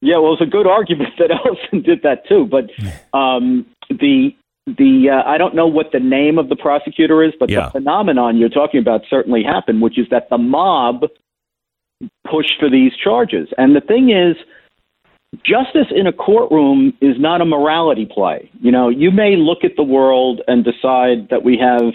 Yeah, 0.00 0.18
well, 0.18 0.32
it's 0.34 0.42
a 0.42 0.46
good 0.46 0.66
argument 0.66 1.10
that 1.18 1.30
Ellison 1.30 1.82
did 1.82 2.02
that 2.02 2.26
too. 2.28 2.46
But 2.46 2.70
um, 3.18 3.66
the 3.90 4.34
the 4.66 5.08
uh, 5.10 5.28
I 5.28 5.38
don't 5.38 5.54
know 5.54 5.66
what 5.66 5.92
the 5.92 6.00
name 6.00 6.38
of 6.38 6.48
the 6.48 6.56
prosecutor 6.56 7.22
is, 7.24 7.32
but 7.40 7.50
Yeah. 7.50 7.66
the 7.66 7.70
phenomenon 7.80 8.36
you're 8.36 8.48
talking 8.50 8.80
about 8.80 9.02
certainly 9.10 9.42
happened, 9.42 9.82
which 9.82 9.98
is 9.98 10.06
that 10.10 10.28
the 10.30 10.38
mob 10.38 11.04
pushed 12.30 12.54
for 12.60 12.70
these 12.70 12.92
charges. 13.02 13.48
And 13.58 13.74
the 13.74 13.80
thing 13.80 14.10
is, 14.10 14.36
justice 15.36 15.88
in 15.94 16.06
a 16.06 16.12
courtroom 16.12 16.92
is 17.00 17.16
not 17.18 17.40
a 17.40 17.44
morality 17.44 18.06
play. 18.06 18.50
You 18.60 18.72
know, 18.72 18.88
you 18.88 19.10
may 19.10 19.36
look 19.36 19.64
at 19.64 19.76
the 19.76 19.82
world 19.82 20.40
and 20.46 20.64
decide 20.64 21.28
that 21.30 21.44
we 21.44 21.58
have 21.58 21.92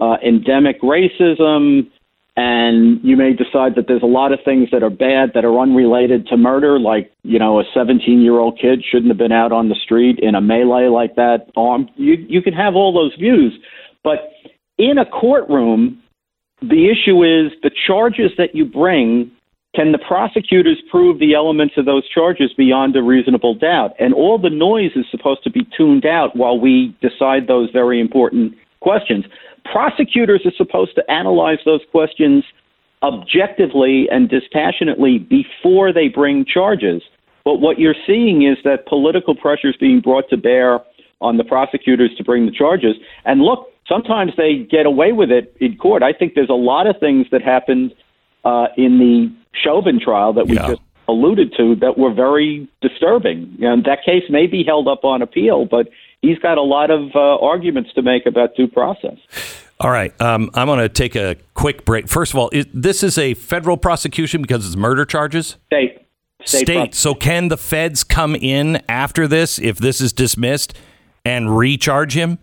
uh, 0.00 0.16
endemic 0.24 0.80
racism, 0.82 1.88
and 2.36 3.00
you 3.04 3.16
may 3.16 3.34
decide 3.34 3.74
that 3.76 3.86
there's 3.86 4.02
a 4.02 4.06
lot 4.06 4.32
of 4.32 4.40
things 4.44 4.68
that 4.72 4.82
are 4.82 4.90
bad 4.90 5.32
that 5.34 5.44
are 5.44 5.58
unrelated 5.60 6.26
to 6.28 6.36
murder, 6.36 6.80
like 6.80 7.12
you 7.22 7.38
know, 7.38 7.60
a 7.60 7.64
17 7.74 8.20
year 8.20 8.38
old 8.38 8.58
kid 8.58 8.82
shouldn't 8.90 9.08
have 9.08 9.18
been 9.18 9.32
out 9.32 9.52
on 9.52 9.68
the 9.68 9.76
street 9.76 10.18
in 10.20 10.34
a 10.34 10.40
melee 10.40 10.88
like 10.88 11.14
that. 11.16 11.50
Armed, 11.56 11.90
you 11.96 12.14
you 12.14 12.42
can 12.42 12.54
have 12.54 12.74
all 12.74 12.92
those 12.92 13.14
views, 13.18 13.52
but 14.02 14.32
in 14.78 14.98
a 14.98 15.04
courtroom, 15.04 16.02
the 16.62 16.90
issue 16.90 17.22
is 17.22 17.52
the 17.62 17.70
charges 17.86 18.32
that 18.38 18.54
you 18.54 18.64
bring. 18.64 19.30
Can 19.74 19.92
the 19.92 19.98
prosecutors 19.98 20.82
prove 20.90 21.18
the 21.18 21.34
elements 21.34 21.74
of 21.78 21.86
those 21.86 22.06
charges 22.06 22.52
beyond 22.52 22.94
a 22.94 23.02
reasonable 23.02 23.54
doubt? 23.54 23.92
And 23.98 24.12
all 24.12 24.38
the 24.38 24.50
noise 24.50 24.90
is 24.96 25.06
supposed 25.10 25.42
to 25.44 25.50
be 25.50 25.66
tuned 25.74 26.04
out 26.04 26.36
while 26.36 26.60
we 26.60 26.94
decide 27.00 27.46
those 27.46 27.70
very 27.70 27.98
important 27.98 28.54
questions. 28.80 29.24
Prosecutors 29.64 30.42
are 30.44 30.52
supposed 30.58 30.94
to 30.96 31.10
analyze 31.10 31.58
those 31.64 31.80
questions 31.90 32.44
objectively 33.02 34.08
and 34.10 34.28
dispassionately 34.28 35.18
before 35.18 35.90
they 35.90 36.08
bring 36.08 36.44
charges. 36.44 37.02
But 37.42 37.56
what 37.56 37.78
you're 37.78 37.96
seeing 38.06 38.42
is 38.42 38.58
that 38.64 38.86
political 38.86 39.34
pressure 39.34 39.68
is 39.68 39.76
being 39.76 40.00
brought 40.00 40.28
to 40.30 40.36
bear 40.36 40.80
on 41.22 41.38
the 41.38 41.44
prosecutors 41.44 42.10
to 42.18 42.24
bring 42.24 42.44
the 42.44 42.52
charges. 42.52 42.96
And 43.24 43.40
look, 43.40 43.68
sometimes 43.88 44.32
they 44.36 44.66
get 44.70 44.84
away 44.84 45.12
with 45.12 45.30
it 45.30 45.56
in 45.60 45.78
court. 45.78 46.02
I 46.02 46.12
think 46.12 46.34
there's 46.34 46.50
a 46.50 46.52
lot 46.52 46.86
of 46.86 46.96
things 47.00 47.26
that 47.32 47.42
happened 47.42 47.94
uh, 48.44 48.66
in 48.76 48.98
the 48.98 49.41
Chauvin 49.54 50.00
trial 50.00 50.32
that 50.34 50.46
we 50.46 50.56
Yeah. 50.56 50.68
just 50.68 50.82
alluded 51.08 51.52
to 51.56 51.74
that 51.76 51.98
were 51.98 52.12
very 52.12 52.68
disturbing. 52.80 53.56
And 53.60 53.84
that 53.84 54.04
case 54.04 54.24
may 54.30 54.46
be 54.46 54.62
held 54.64 54.88
up 54.88 55.04
on 55.04 55.20
appeal, 55.20 55.66
but 55.66 55.88
he's 56.22 56.38
got 56.38 56.58
a 56.58 56.62
lot 56.62 56.90
of 56.90 57.14
uh, 57.14 57.36
arguments 57.38 57.92
to 57.94 58.02
make 58.02 58.24
about 58.26 58.54
due 58.56 58.68
process. 58.68 59.16
All 59.80 59.90
right, 59.90 60.18
um, 60.20 60.48
I'm 60.54 60.68
going 60.68 60.78
to 60.78 60.88
take 60.88 61.16
a 61.16 61.36
quick 61.54 61.84
break. 61.84 62.08
First 62.08 62.32
of 62.32 62.38
all, 62.38 62.50
is, 62.52 62.66
this 62.72 63.02
is 63.02 63.18
a 63.18 63.34
federal 63.34 63.76
prosecution 63.76 64.40
because 64.40 64.64
it's 64.64 64.76
murder 64.76 65.04
charges. 65.04 65.56
State. 65.66 65.98
State. 66.44 66.66
State. 66.66 66.94
So 66.94 67.14
can 67.14 67.48
the 67.48 67.56
feds 67.56 68.04
come 68.04 68.36
in 68.36 68.80
after 68.88 69.26
this 69.26 69.58
if 69.58 69.78
this 69.78 70.00
is 70.00 70.12
dismissed 70.12 70.74
and 71.24 71.56
recharge 71.56 72.14
him? 72.14 72.38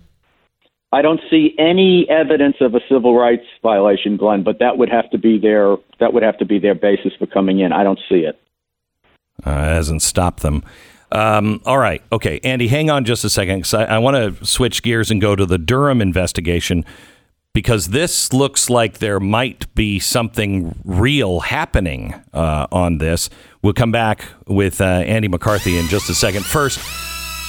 I 0.91 1.01
don't 1.03 1.21
see 1.29 1.55
any 1.59 2.07
evidence 2.09 2.55
of 2.61 2.73
a 2.73 2.79
civil 2.89 3.15
rights 3.15 3.45
violation, 3.61 4.17
Glenn, 4.17 4.43
but 4.43 4.57
that 4.59 4.77
would 4.77 4.89
have 4.89 5.09
to 5.11 5.17
be 5.19 5.37
their 5.37 5.77
that 5.99 6.13
would 6.13 6.23
have 6.23 6.37
to 6.39 6.45
be 6.45 6.57
their 6.59 6.75
basis 6.75 7.13
for 7.19 7.27
coming 7.27 7.59
in. 7.59 7.71
I 7.71 7.83
don't 7.83 7.99
see 8.09 8.21
it. 8.21 8.39
Uh, 9.45 9.51
it 9.51 9.73
hasn't 9.73 10.01
stopped 10.01 10.41
them. 10.41 10.63
Um, 11.11 11.61
all 11.65 11.77
right. 11.77 12.01
Okay. 12.11 12.39
Andy, 12.43 12.67
hang 12.67 12.89
on 12.89 13.05
just 13.05 13.23
a 13.23 13.29
second 13.29 13.61
'cause 13.61 13.73
I, 13.73 13.85
I 13.85 13.97
want 13.99 14.15
to 14.37 14.45
switch 14.45 14.83
gears 14.83 15.09
and 15.11 15.21
go 15.21 15.35
to 15.35 15.45
the 15.45 15.57
Durham 15.57 16.01
investigation 16.01 16.83
because 17.53 17.87
this 17.87 18.31
looks 18.33 18.69
like 18.69 18.97
there 18.99 19.19
might 19.19 19.73
be 19.75 19.99
something 19.99 20.75
real 20.85 21.39
happening 21.41 22.13
uh, 22.33 22.67
on 22.71 22.97
this. 22.99 23.29
We'll 23.61 23.73
come 23.73 23.91
back 23.91 24.25
with 24.47 24.81
uh, 24.81 24.85
Andy 24.85 25.27
McCarthy 25.27 25.77
in 25.77 25.87
just 25.87 26.09
a 26.09 26.15
second. 26.15 26.45
First, 26.45 26.79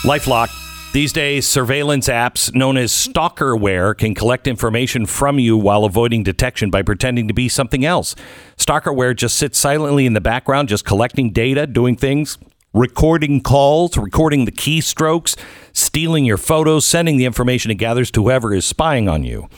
Lifelock. 0.03 0.49
These 0.93 1.13
days, 1.13 1.47
surveillance 1.47 2.09
apps 2.09 2.53
known 2.53 2.77
as 2.77 2.91
stalkerware 2.91 3.97
can 3.97 4.13
collect 4.13 4.49
information 4.49 5.07
from 5.07 5.39
you 5.39 5.57
while 5.57 5.85
avoiding 5.85 6.25
detection 6.25 6.69
by 6.69 6.83
pretending 6.83 7.29
to 7.29 7.35
be 7.35 7.49
something 7.49 7.85
else. 7.85 8.17
Stalkerware 8.57 9.15
just 9.15 9.37
sits 9.37 9.57
silently 9.57 10.05
in 10.05 10.15
the 10.15 10.21
background, 10.21 10.69
just 10.69 10.85
collecting 10.85 11.31
data, 11.33 11.69
doing 11.69 11.95
things, 11.95 12.39
recording 12.75 13.41
calls, 13.41 13.97
recording 13.97 14.47
the 14.47 14.53
keystrokes, 14.53 15.39
stealing 15.73 16.25
your 16.25 16.37
photos, 16.37 16.87
sending 16.87 17.19
the 17.19 17.25
information 17.25 17.71
it 17.71 17.77
gathers 17.77 18.11
to 18.11 18.25
whoever 18.25 18.53
is 18.53 18.65
spying 18.65 19.09
on 19.09 19.23
you. 19.23 19.49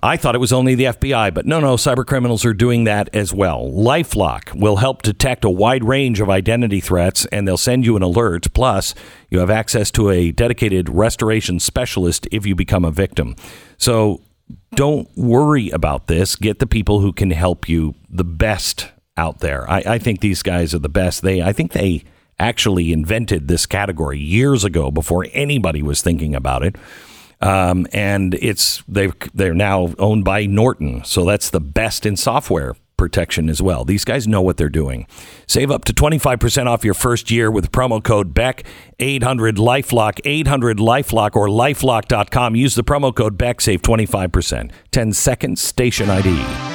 I 0.00 0.16
thought 0.16 0.36
it 0.36 0.38
was 0.38 0.52
only 0.52 0.76
the 0.76 0.84
FBI, 0.84 1.34
but 1.34 1.44
no, 1.44 1.58
no, 1.58 1.74
cyber 1.74 2.06
criminals 2.06 2.44
are 2.44 2.54
doing 2.54 2.84
that 2.84 3.12
as 3.14 3.34
well. 3.34 3.68
Lifelock 3.68 4.54
will 4.54 4.76
help 4.76 5.02
detect 5.02 5.44
a 5.44 5.50
wide 5.50 5.82
range 5.82 6.20
of 6.20 6.30
identity 6.30 6.80
threats 6.80 7.26
and 7.26 7.48
they'll 7.48 7.56
send 7.56 7.84
you 7.84 7.96
an 7.96 8.02
alert. 8.02 8.46
Plus, 8.54 8.94
you 9.28 9.40
have 9.40 9.50
access 9.50 9.90
to 9.92 10.10
a 10.10 10.30
dedicated 10.30 10.88
restoration 10.88 11.58
specialist 11.58 12.28
if 12.30 12.46
you 12.46 12.54
become 12.54 12.84
a 12.84 12.92
victim. 12.92 13.34
So 13.76 14.22
don't 14.76 15.08
worry 15.16 15.70
about 15.70 16.06
this. 16.06 16.36
Get 16.36 16.60
the 16.60 16.66
people 16.66 17.00
who 17.00 17.12
can 17.12 17.32
help 17.32 17.68
you 17.68 17.96
the 18.08 18.24
best 18.24 18.92
out 19.16 19.40
there. 19.40 19.68
I, 19.68 19.82
I 19.84 19.98
think 19.98 20.20
these 20.20 20.42
guys 20.42 20.74
are 20.74 20.78
the 20.78 20.88
best. 20.88 21.22
They, 21.22 21.42
I 21.42 21.52
think 21.52 21.72
they 21.72 22.04
actually 22.38 22.92
invented 22.92 23.48
this 23.48 23.66
category 23.66 24.20
years 24.20 24.64
ago 24.64 24.92
before 24.92 25.26
anybody 25.32 25.82
was 25.82 26.02
thinking 26.02 26.36
about 26.36 26.62
it 26.62 26.76
um, 27.40 27.86
and 27.92 28.34
it's 28.34 28.82
they 28.88 29.10
they're 29.34 29.54
now 29.54 29.94
owned 29.98 30.24
by 30.24 30.46
Norton, 30.46 31.04
so 31.04 31.24
that's 31.24 31.50
the 31.50 31.60
best 31.60 32.04
in 32.06 32.16
software 32.16 32.74
protection 32.98 33.48
as 33.48 33.62
well. 33.62 33.84
These 33.84 34.04
guys 34.04 34.28
know 34.28 34.42
what 34.42 34.58
they're 34.58 34.68
doing. 34.68 35.06
Save 35.46 35.70
up 35.70 35.84
to 35.86 35.94
25% 35.94 36.66
off 36.66 36.84
your 36.84 36.94
first 36.94 37.30
year 37.30 37.50
with 37.50 37.72
promo 37.72 38.02
code 38.02 38.34
BECK 38.34 38.66
800 38.98 39.56
LifeLock 39.56 40.20
800 40.24 40.78
LifeLock 40.78 41.34
or 41.34 41.48
lifelock.com. 41.48 42.56
Use 42.56 42.74
the 42.74 42.84
promo 42.84 43.14
code 43.14 43.38
BECK 43.38 43.60
save 43.62 43.82
25%. 43.82 44.70
10 44.90 45.12
seconds 45.12 45.62
station 45.62 46.10
ID. 46.10 46.67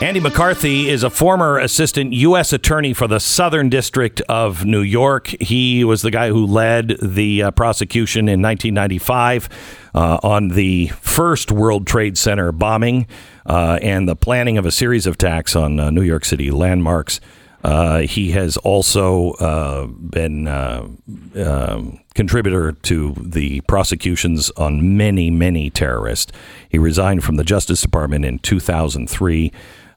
Andy 0.00 0.20
McCarthy 0.20 0.88
is 0.88 1.02
a 1.02 1.10
former 1.10 1.58
assistant 1.58 2.12
U.S. 2.12 2.52
attorney 2.52 2.92
for 2.92 3.08
the 3.08 3.18
Southern 3.18 3.68
District 3.68 4.20
of 4.28 4.64
New 4.64 4.80
York. 4.80 5.26
He 5.40 5.82
was 5.82 6.02
the 6.02 6.12
guy 6.12 6.28
who 6.28 6.46
led 6.46 6.96
the 7.02 7.42
uh, 7.42 7.50
prosecution 7.50 8.28
in 8.28 8.40
1995 8.40 9.48
uh, 9.96 10.20
on 10.22 10.48
the 10.50 10.86
first 11.00 11.50
World 11.50 11.88
Trade 11.88 12.16
Center 12.16 12.52
bombing 12.52 13.08
uh, 13.44 13.80
and 13.82 14.08
the 14.08 14.14
planning 14.14 14.56
of 14.56 14.64
a 14.64 14.70
series 14.70 15.04
of 15.04 15.14
attacks 15.14 15.56
on 15.56 15.80
uh, 15.80 15.90
New 15.90 16.02
York 16.02 16.24
City 16.24 16.52
landmarks. 16.52 17.20
Uh, 17.64 18.02
he 18.02 18.30
has 18.30 18.56
also 18.58 19.32
uh, 19.32 19.86
been 19.86 20.46
uh, 20.46 20.86
um, 21.34 21.98
contributor 22.14 22.72
to 22.72 23.14
the 23.20 23.60
prosecutions 23.62 24.50
on 24.52 24.96
many, 24.96 25.28
many 25.28 25.70
terrorists. 25.70 26.32
He 26.68 26.78
resigned 26.78 27.24
from 27.24 27.34
the 27.34 27.42
Justice 27.42 27.82
Department 27.82 28.24
in 28.24 28.38
2003 28.38 29.52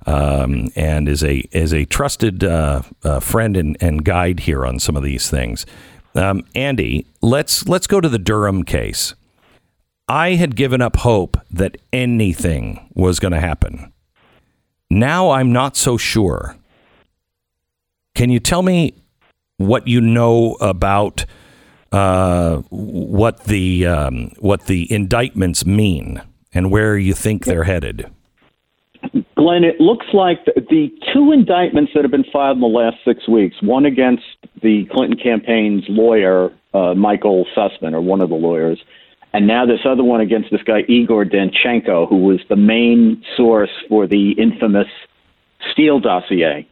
um, 0.06 0.70
and 0.76 1.08
is 1.08 1.24
a 1.24 1.40
is 1.52 1.74
a 1.74 1.86
trusted 1.86 2.44
uh, 2.44 2.82
uh, 3.04 3.20
friend 3.20 3.56
and, 3.56 3.78
and 3.82 4.04
guide 4.04 4.42
here 4.42 4.66
on 4.66 4.80
some 4.80 4.96
of 4.96 5.04
these 5.04 5.30
things. 5.30 5.66
Um, 6.16 6.44
Andy, 6.56 7.06
let's 7.22 7.68
let's 7.68 7.88
go 7.88 8.02
to 8.02 8.10
the 8.10 8.20
Durham 8.20 8.64
case. 8.64 9.16
I 10.08 10.32
had 10.36 10.56
given 10.56 10.82
up 10.82 10.98
hope 10.98 11.38
that 11.50 11.78
anything 11.94 12.90
was 12.94 13.20
going 13.20 13.32
to 13.32 13.40
happen. 13.40 13.94
Now 14.90 15.32
I'm 15.32 15.54
not 15.54 15.78
so 15.78 15.96
sure. 15.98 16.58
Can 18.14 18.30
you 18.30 18.40
tell 18.42 18.62
me 18.62 18.94
what 19.58 19.88
you 19.88 20.02
know 20.02 20.58
about 20.60 21.26
uh, 21.94 22.58
what 22.70 23.46
the 23.46 23.86
um, 23.86 24.32
what 24.40 24.66
the 24.66 24.92
indictments 24.92 25.66
mean 25.66 26.22
and 26.54 26.72
where 26.72 26.98
you 26.98 27.14
think 27.14 27.46
they're 27.46 27.64
headed? 27.64 28.12
Glenn, 29.42 29.64
it 29.64 29.82
looks 29.82 30.06
like 30.14 30.46
the, 30.46 30.92
two 31.12 31.32
indictments 31.32 31.94
that 31.96 32.04
have 32.04 32.12
been 32.12 32.26
filed 32.32 32.58
in 32.58 32.62
the 32.62 32.68
last 32.68 32.98
six 33.04 33.28
weeks 33.28 33.56
one 33.64 33.86
against 33.86 34.24
the 34.62 34.86
Clinton 34.94 35.18
campaign's 35.18 35.84
lawyer, 35.90 36.52
uh, 36.76 36.94
Michael 36.94 37.48
Sussmann, 37.58 37.94
or 37.94 38.02
one 38.02 38.22
of 38.22 38.30
the 38.30 38.36
lawyers, 38.36 38.80
and 39.34 39.48
now 39.48 39.66
this 39.66 39.80
other 39.84 40.04
one 40.04 40.22
against 40.22 40.52
this 40.52 40.62
guy, 40.62 40.82
Igor 40.88 41.26
Danchenko, 41.26 42.08
who 42.08 42.18
was 42.18 42.40
the 42.50 42.56
main 42.56 43.24
source 43.36 43.72
for 43.90 44.06
the 44.06 44.34
infamous 44.34 44.86
Steele 45.72 46.00
dossier. 46.00 46.68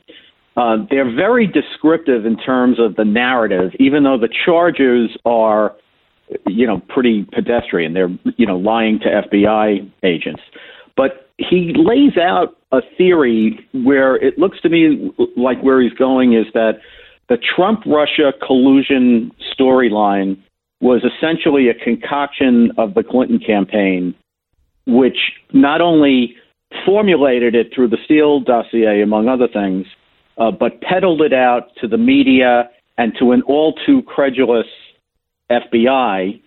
Uh, 0.55 0.77
they're 0.91 1.11
very 1.11 1.47
descriptive 1.47 2.27
in 2.27 2.37
terms 2.37 2.79
of 2.79 2.95
the 2.95 3.05
narrative, 3.05 3.71
even 3.79 4.03
though 4.03 4.19
the 4.19 4.29
charges 4.45 5.09
are, 5.25 5.75
you 6.45 6.67
know, 6.67 6.83
pretty 6.87 7.23
pedestrian. 7.33 7.95
They're, 7.95 8.15
you 8.37 8.45
know, 8.45 8.57
lying 8.57 8.99
to 8.99 9.07
FBI 9.07 9.91
agents. 10.03 10.43
But 10.95 11.28
he 11.39 11.73
lays 11.75 12.17
out 12.17 12.57
a 12.71 12.81
theory 12.97 13.65
where 13.71 14.15
it 14.15 14.37
looks 14.37 14.59
to 14.61 14.69
me 14.69 15.11
like 15.37 15.61
where 15.63 15.81
he's 15.81 15.93
going 15.93 16.33
is 16.33 16.45
that 16.53 16.73
the 17.29 17.37
Trump 17.37 17.81
Russia 17.85 18.33
collusion 18.45 19.31
storyline 19.57 20.37
was 20.81 21.03
essentially 21.03 21.69
a 21.69 21.73
concoction 21.73 22.71
of 22.77 22.93
the 22.93 23.03
Clinton 23.03 23.39
campaign, 23.39 24.13
which 24.85 25.17
not 25.53 25.81
only 25.81 26.35
formulated 26.85 27.55
it 27.55 27.71
through 27.73 27.87
the 27.87 27.97
Steele 28.05 28.39
dossier, 28.39 29.01
among 29.01 29.27
other 29.27 29.47
things, 29.47 29.85
uh, 30.37 30.51
but 30.51 30.81
peddled 30.81 31.21
it 31.21 31.33
out 31.33 31.69
to 31.81 31.87
the 31.87 31.97
media 31.97 32.69
and 32.97 33.13
to 33.19 33.31
an 33.31 33.41
all 33.43 33.73
too 33.85 34.01
credulous 34.03 34.67
FBI, 35.51 36.41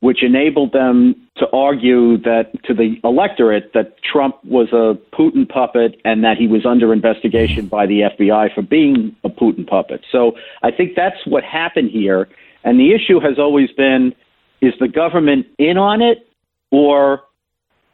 which 0.00 0.22
enabled 0.22 0.72
them 0.72 1.14
to 1.36 1.48
argue 1.52 2.18
that 2.18 2.50
to 2.64 2.74
the 2.74 2.96
electorate 3.04 3.72
that 3.72 3.96
Trump 4.02 4.36
was 4.44 4.68
a 4.72 4.98
Putin 5.16 5.48
puppet 5.48 6.00
and 6.04 6.22
that 6.22 6.36
he 6.36 6.46
was 6.46 6.66
under 6.66 6.92
investigation 6.92 7.66
by 7.66 7.86
the 7.86 8.00
FBI 8.00 8.54
for 8.54 8.62
being 8.62 9.16
a 9.24 9.30
Putin 9.30 9.66
puppet. 9.66 10.04
So 10.12 10.32
I 10.62 10.70
think 10.70 10.92
that's 10.94 11.26
what 11.26 11.42
happened 11.42 11.90
here. 11.90 12.28
And 12.64 12.78
the 12.78 12.92
issue 12.92 13.18
has 13.20 13.38
always 13.38 13.70
been 13.72 14.14
is 14.60 14.74
the 14.78 14.88
government 14.88 15.46
in 15.58 15.78
on 15.78 16.02
it 16.02 16.28
or 16.70 17.22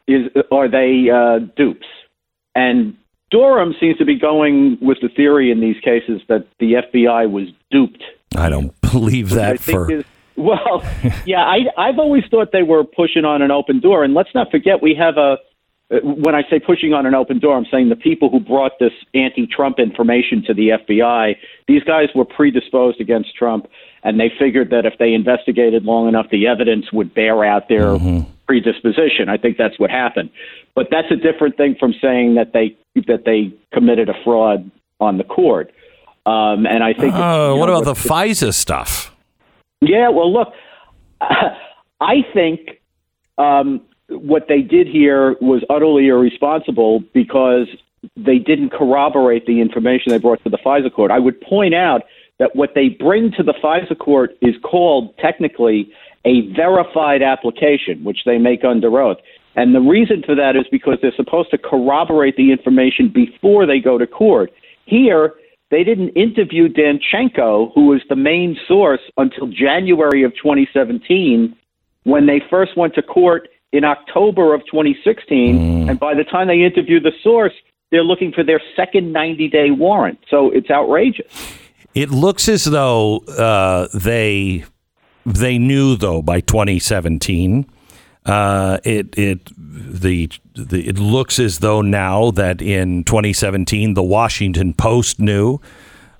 is 0.06 0.28
are 0.50 0.68
they 0.68 1.08
uh, 1.10 1.38
dupes? 1.56 1.86
And 2.54 2.96
Durham 3.30 3.74
seems 3.78 3.96
to 3.98 4.04
be 4.04 4.18
going 4.18 4.78
with 4.80 4.98
the 5.00 5.08
theory 5.08 5.50
in 5.50 5.60
these 5.60 5.80
cases 5.80 6.20
that 6.28 6.46
the 6.58 6.74
FBI 6.74 7.30
was 7.30 7.48
duped. 7.70 8.02
I 8.36 8.48
don't 8.48 8.78
believe 8.80 9.30
that 9.30 9.60
for. 9.60 10.02
Well, 10.40 10.82
yeah, 11.26 11.42
I, 11.42 11.66
I've 11.76 11.98
always 11.98 12.24
thought 12.30 12.50
they 12.52 12.62
were 12.62 12.82
pushing 12.82 13.24
on 13.24 13.42
an 13.42 13.50
open 13.50 13.80
door. 13.80 14.04
And 14.04 14.14
let's 14.14 14.34
not 14.34 14.50
forget, 14.50 14.82
we 14.82 14.94
have 14.94 15.16
a. 15.16 15.38
When 16.02 16.36
I 16.36 16.42
say 16.48 16.60
pushing 16.60 16.94
on 16.94 17.04
an 17.04 17.16
open 17.16 17.40
door, 17.40 17.56
I'm 17.56 17.66
saying 17.68 17.88
the 17.88 17.96
people 17.96 18.30
who 18.30 18.38
brought 18.38 18.78
this 18.78 18.92
anti 19.12 19.48
Trump 19.48 19.80
information 19.80 20.42
to 20.46 20.54
the 20.54 20.68
FBI, 20.68 21.34
these 21.66 21.82
guys 21.82 22.08
were 22.14 22.24
predisposed 22.24 23.00
against 23.00 23.34
Trump, 23.34 23.66
and 24.04 24.18
they 24.18 24.30
figured 24.38 24.70
that 24.70 24.86
if 24.86 24.94
they 25.00 25.12
investigated 25.12 25.84
long 25.84 26.06
enough, 26.06 26.26
the 26.30 26.46
evidence 26.46 26.92
would 26.92 27.12
bear 27.12 27.44
out 27.44 27.68
their 27.68 27.98
mm-hmm. 27.98 28.20
predisposition. 28.46 29.28
I 29.28 29.36
think 29.36 29.56
that's 29.58 29.80
what 29.80 29.90
happened. 29.90 30.30
But 30.76 30.86
that's 30.92 31.10
a 31.10 31.16
different 31.16 31.56
thing 31.56 31.74
from 31.78 31.92
saying 32.00 32.36
that 32.36 32.52
they 32.52 32.76
that 33.08 33.24
they 33.24 33.52
committed 33.74 34.08
a 34.08 34.14
fraud 34.22 34.70
on 35.00 35.18
the 35.18 35.24
court. 35.24 35.72
Um, 36.24 36.66
and 36.66 36.84
I 36.84 36.92
think. 36.92 37.14
Uh, 37.14 37.54
what 37.54 37.66
know, 37.66 37.80
about 37.80 37.96
the 37.96 38.08
FISA 38.08 38.54
stuff? 38.54 39.12
Yeah, 39.80 40.10
well, 40.10 40.32
look, 40.32 40.52
I 41.20 42.24
think 42.34 42.80
um, 43.38 43.80
what 44.08 44.46
they 44.48 44.62
did 44.62 44.86
here 44.86 45.36
was 45.40 45.62
utterly 45.70 46.08
irresponsible 46.08 47.00
because 47.14 47.66
they 48.16 48.38
didn't 48.38 48.70
corroborate 48.70 49.46
the 49.46 49.60
information 49.60 50.10
they 50.10 50.18
brought 50.18 50.42
to 50.44 50.50
the 50.50 50.58
FISA 50.58 50.92
court. 50.92 51.10
I 51.10 51.18
would 51.18 51.40
point 51.40 51.74
out 51.74 52.02
that 52.38 52.56
what 52.56 52.70
they 52.74 52.88
bring 52.88 53.32
to 53.32 53.42
the 53.42 53.54
FISA 53.62 53.98
court 53.98 54.36
is 54.40 54.54
called 54.62 55.16
technically 55.18 55.92
a 56.24 56.52
verified 56.54 57.22
application, 57.22 58.02
which 58.04 58.20
they 58.24 58.38
make 58.38 58.64
under 58.64 59.00
oath. 59.00 59.18
And 59.56 59.74
the 59.74 59.80
reason 59.80 60.22
for 60.24 60.34
that 60.34 60.56
is 60.56 60.64
because 60.70 60.98
they're 61.02 61.14
supposed 61.16 61.50
to 61.50 61.58
corroborate 61.58 62.36
the 62.36 62.52
information 62.52 63.08
before 63.08 63.66
they 63.66 63.80
go 63.80 63.98
to 63.98 64.06
court. 64.06 64.52
Here, 64.84 65.34
they 65.70 65.84
didn't 65.84 66.10
interview 66.10 66.68
Danchenko, 66.68 67.72
who 67.74 67.86
was 67.86 68.02
the 68.08 68.16
main 68.16 68.56
source, 68.66 69.00
until 69.16 69.46
January 69.46 70.24
of 70.24 70.32
2017 70.32 71.56
when 72.04 72.26
they 72.26 72.40
first 72.50 72.76
went 72.76 72.94
to 72.94 73.02
court 73.02 73.48
in 73.72 73.84
October 73.84 74.54
of 74.54 74.62
2016. 74.66 75.58
Mm. 75.58 75.90
And 75.90 76.00
by 76.00 76.14
the 76.14 76.24
time 76.24 76.48
they 76.48 76.62
interviewed 76.62 77.04
the 77.04 77.12
source, 77.22 77.52
they're 77.90 78.04
looking 78.04 78.32
for 78.32 78.42
their 78.42 78.60
second 78.74 79.12
90 79.12 79.48
day 79.48 79.70
warrant. 79.70 80.18
So 80.28 80.50
it's 80.50 80.70
outrageous. 80.70 81.58
It 81.94 82.10
looks 82.10 82.48
as 82.48 82.64
though 82.64 83.18
uh, 83.28 83.88
they 83.92 84.64
they 85.26 85.58
knew 85.58 85.96
though 85.96 86.22
by 86.22 86.40
2017 86.40 87.66
uh, 88.26 88.78
it 88.84 89.18
it 89.18 89.50
the, 89.56 90.30
the 90.54 90.88
it 90.88 90.98
looks 90.98 91.38
as 91.38 91.60
though 91.60 91.80
now 91.80 92.30
that 92.32 92.60
in 92.60 93.04
2017 93.04 93.94
the 93.94 94.02
Washington 94.02 94.74
Post 94.74 95.20
knew, 95.20 95.58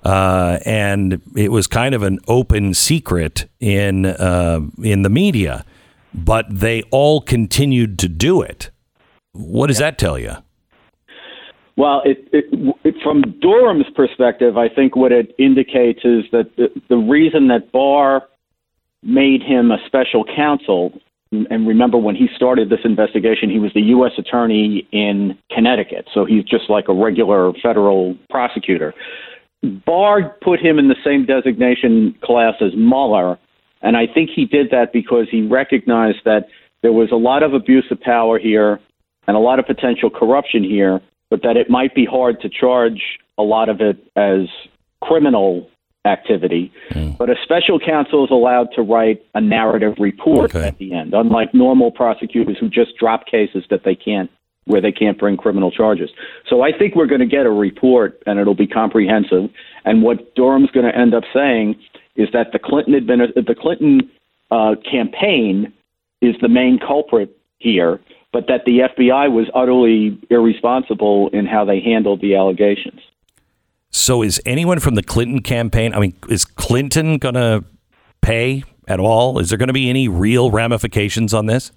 uh, 0.03 0.59
and 0.65 1.21
it 1.35 1.51
was 1.51 1.67
kind 1.67 1.93
of 1.93 2.03
an 2.03 2.19
open 2.27 2.73
secret 2.73 3.47
in 3.59 4.05
uh, 4.05 4.61
in 4.83 5.03
the 5.03 5.09
media, 5.09 5.63
but 6.13 6.45
they 6.49 6.81
all 6.91 7.21
continued 7.21 7.99
to 7.99 8.09
do 8.09 8.41
it. 8.41 8.71
What 9.33 9.67
does 9.67 9.77
that 9.77 9.97
tell 9.97 10.17
you? 10.17 10.35
Well, 11.77 12.01
it, 12.03 12.27
it, 12.33 12.45
it, 12.83 12.95
from 13.01 13.21
Durham's 13.39 13.89
perspective, 13.95 14.57
I 14.57 14.67
think 14.69 14.95
what 14.95 15.11
it 15.11 15.33
indicates 15.39 16.01
is 16.03 16.25
that 16.31 16.55
the, 16.57 16.67
the 16.89 16.97
reason 16.97 17.47
that 17.47 17.71
Barr 17.71 18.27
made 19.01 19.41
him 19.41 19.71
a 19.71 19.77
special 19.87 20.25
counsel 20.25 20.99
and 21.31 21.65
remember 21.65 21.97
when 21.97 22.15
he 22.15 22.27
started 22.35 22.69
this 22.69 22.81
investigation, 22.83 23.49
he 23.49 23.59
was 23.59 23.71
the 23.73 23.81
U.S. 23.81 24.11
attorney 24.17 24.87
in 24.91 25.37
Connecticut, 25.49 26.09
so 26.13 26.25
he's 26.25 26.43
just 26.43 26.69
like 26.69 26.89
a 26.89 26.93
regular 26.93 27.53
federal 27.63 28.17
prosecutor. 28.29 28.93
Barr 29.85 30.35
put 30.43 30.59
him 30.59 30.77
in 30.77 30.89
the 30.89 30.95
same 31.05 31.25
designation 31.25 32.15
class 32.21 32.55
as 32.59 32.71
Mueller, 32.75 33.37
and 33.81 33.95
I 33.95 34.07
think 34.07 34.29
he 34.35 34.45
did 34.45 34.71
that 34.71 34.91
because 34.91 35.27
he 35.31 35.47
recognized 35.47 36.19
that 36.25 36.47
there 36.81 36.91
was 36.91 37.11
a 37.11 37.15
lot 37.15 37.43
of 37.43 37.53
abuse 37.53 37.85
of 37.91 38.01
power 38.01 38.37
here 38.37 38.79
and 39.27 39.37
a 39.37 39.39
lot 39.39 39.59
of 39.59 39.65
potential 39.65 40.09
corruption 40.09 40.63
here, 40.63 40.99
but 41.29 41.43
that 41.43 41.55
it 41.55 41.69
might 41.69 41.95
be 41.95 42.05
hard 42.05 42.41
to 42.41 42.49
charge 42.49 43.19
a 43.37 43.43
lot 43.43 43.69
of 43.69 43.79
it 43.79 43.97
as 44.17 44.47
criminal 45.01 45.69
activity. 46.05 46.71
Mm. 46.91 47.17
But 47.17 47.29
a 47.29 47.35
special 47.43 47.79
counsel 47.79 48.25
is 48.25 48.31
allowed 48.31 48.69
to 48.75 48.81
write 48.81 49.23
a 49.35 49.41
narrative 49.41 49.95
report 49.99 50.55
okay. 50.55 50.67
at 50.67 50.77
the 50.77 50.93
end, 50.93 51.13
unlike 51.13 51.53
normal 51.53 51.91
prosecutors 51.91 52.57
who 52.59 52.69
just 52.69 52.97
drop 52.97 53.25
cases 53.27 53.63
that 53.69 53.83
they 53.83 53.95
can't 53.95 54.29
where 54.65 54.81
they 54.81 54.91
can't 54.91 55.17
bring 55.17 55.37
criminal 55.37 55.71
charges. 55.71 56.11
So 56.47 56.61
I 56.61 56.71
think 56.71 56.95
we're 56.95 57.07
going 57.07 57.21
to 57.21 57.25
get 57.25 57.47
a 57.47 57.51
report 57.51 58.21
and 58.27 58.39
it'll 58.39 58.55
be 58.55 58.67
comprehensive. 58.67 59.49
And 59.85 60.03
what 60.03 60.35
Durham's 60.35 60.69
going 60.69 60.85
to 60.85 60.95
end 60.95 61.15
up 61.15 61.23
saying 61.33 61.79
is 62.15 62.29
that 62.33 62.51
the 62.53 62.59
Clinton 62.59 62.93
admin- 62.93 63.33
the 63.33 63.55
Clinton 63.55 64.09
uh, 64.51 64.75
campaign 64.89 65.73
is 66.21 66.35
the 66.41 66.47
main 66.47 66.77
culprit 66.77 67.35
here, 67.57 67.99
but 68.31 68.47
that 68.47 68.65
the 68.65 68.79
FBI 68.79 69.31
was 69.31 69.47
utterly 69.55 70.19
irresponsible 70.29 71.29
in 71.33 71.47
how 71.47 71.65
they 71.65 71.79
handled 71.79 72.21
the 72.21 72.35
allegations. 72.35 73.01
So 73.91 74.23
is 74.23 74.41
anyone 74.45 74.79
from 74.79 74.95
the 74.95 75.03
Clinton 75.03 75.41
campaign? 75.41 75.93
I 75.93 75.99
mean, 75.99 76.13
is 76.29 76.45
Clinton 76.45 77.17
going 77.17 77.35
to 77.35 77.63
pay 78.21 78.63
at 78.87 78.99
all? 78.99 79.37
Is 79.39 79.49
there 79.49 79.57
going 79.57 79.67
to 79.67 79.73
be 79.73 79.89
any 79.89 80.07
real 80.07 80.49
ramifications 80.49 81.33
on 81.33 81.45
this? 81.45 81.71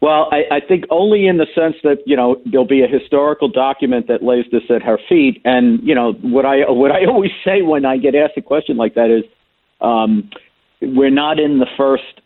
Well, 0.00 0.28
I, 0.30 0.56
I 0.56 0.60
think 0.60 0.84
only 0.90 1.26
in 1.26 1.38
the 1.38 1.46
sense 1.54 1.76
that 1.82 1.98
you 2.06 2.16
know 2.16 2.40
there'll 2.44 2.66
be 2.66 2.82
a 2.82 2.86
historical 2.86 3.48
document 3.48 4.08
that 4.08 4.22
lays 4.22 4.44
this 4.52 4.62
at 4.68 4.82
her 4.82 4.98
feet, 5.08 5.40
and 5.44 5.82
you 5.82 5.94
know 5.94 6.12
what 6.12 6.44
I 6.44 6.70
what 6.70 6.92
I 6.92 7.04
always 7.08 7.30
say 7.44 7.62
when 7.62 7.84
I 7.84 7.96
get 7.96 8.14
asked 8.14 8.36
a 8.36 8.42
question 8.42 8.76
like 8.76 8.94
that 8.94 9.10
is, 9.10 9.24
um, 9.80 10.30
we're 10.82 11.10
not 11.10 11.40
in 11.40 11.58
the 11.58 11.66
first 11.76 12.20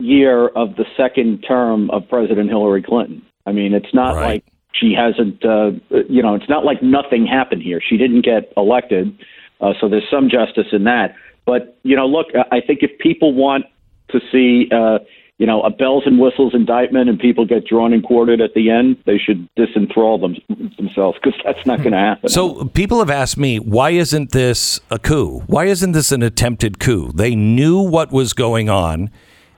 year 0.00 0.48
of 0.48 0.74
the 0.74 0.84
second 0.96 1.42
term 1.46 1.90
of 1.90 2.08
President 2.08 2.48
Hillary 2.48 2.82
Clinton. 2.82 3.22
I 3.46 3.52
mean, 3.52 3.72
it's 3.72 3.94
not 3.94 4.16
right. 4.16 4.26
like 4.26 4.44
she 4.74 4.94
hasn't, 4.94 5.44
uh, 5.44 5.72
you 6.08 6.22
know, 6.22 6.34
it's 6.34 6.48
not 6.48 6.64
like 6.64 6.82
nothing 6.82 7.26
happened 7.26 7.62
here. 7.62 7.80
She 7.80 7.96
didn't 7.96 8.22
get 8.22 8.52
elected, 8.56 9.16
uh, 9.60 9.72
so 9.80 9.88
there's 9.88 10.08
some 10.10 10.28
justice 10.28 10.68
in 10.72 10.84
that. 10.84 11.14
But 11.44 11.76
you 11.82 11.96
know, 11.96 12.06
look, 12.06 12.28
I 12.50 12.60
think 12.60 12.80
if 12.82 12.98
people 12.98 13.34
want 13.34 13.66
to 14.10 14.20
see, 14.30 14.68
uh, 14.72 14.98
you 15.38 15.46
know, 15.46 15.62
a 15.62 15.70
bells 15.70 16.04
and 16.06 16.20
whistles 16.20 16.54
indictment 16.54 17.08
and 17.08 17.18
people 17.18 17.44
get 17.44 17.66
drawn 17.66 17.92
and 17.92 18.04
quartered 18.04 18.40
at 18.40 18.54
the 18.54 18.70
end, 18.70 18.96
they 19.06 19.18
should 19.18 19.48
disenthrall 19.56 20.20
them 20.20 20.36
themselves 20.76 21.18
because 21.22 21.38
that's 21.44 21.66
not 21.66 21.78
going 21.78 21.92
to 21.92 21.98
happen. 21.98 22.28
So 22.28 22.66
people 22.66 22.98
have 23.00 23.10
asked 23.10 23.36
me, 23.36 23.58
why 23.58 23.90
isn't 23.90 24.30
this 24.30 24.80
a 24.90 24.98
coup? 24.98 25.42
Why 25.46 25.64
isn't 25.64 25.92
this 25.92 26.12
an 26.12 26.22
attempted 26.22 26.78
coup? 26.78 27.10
They 27.12 27.34
knew 27.34 27.80
what 27.80 28.12
was 28.12 28.34
going 28.34 28.70
on. 28.70 29.10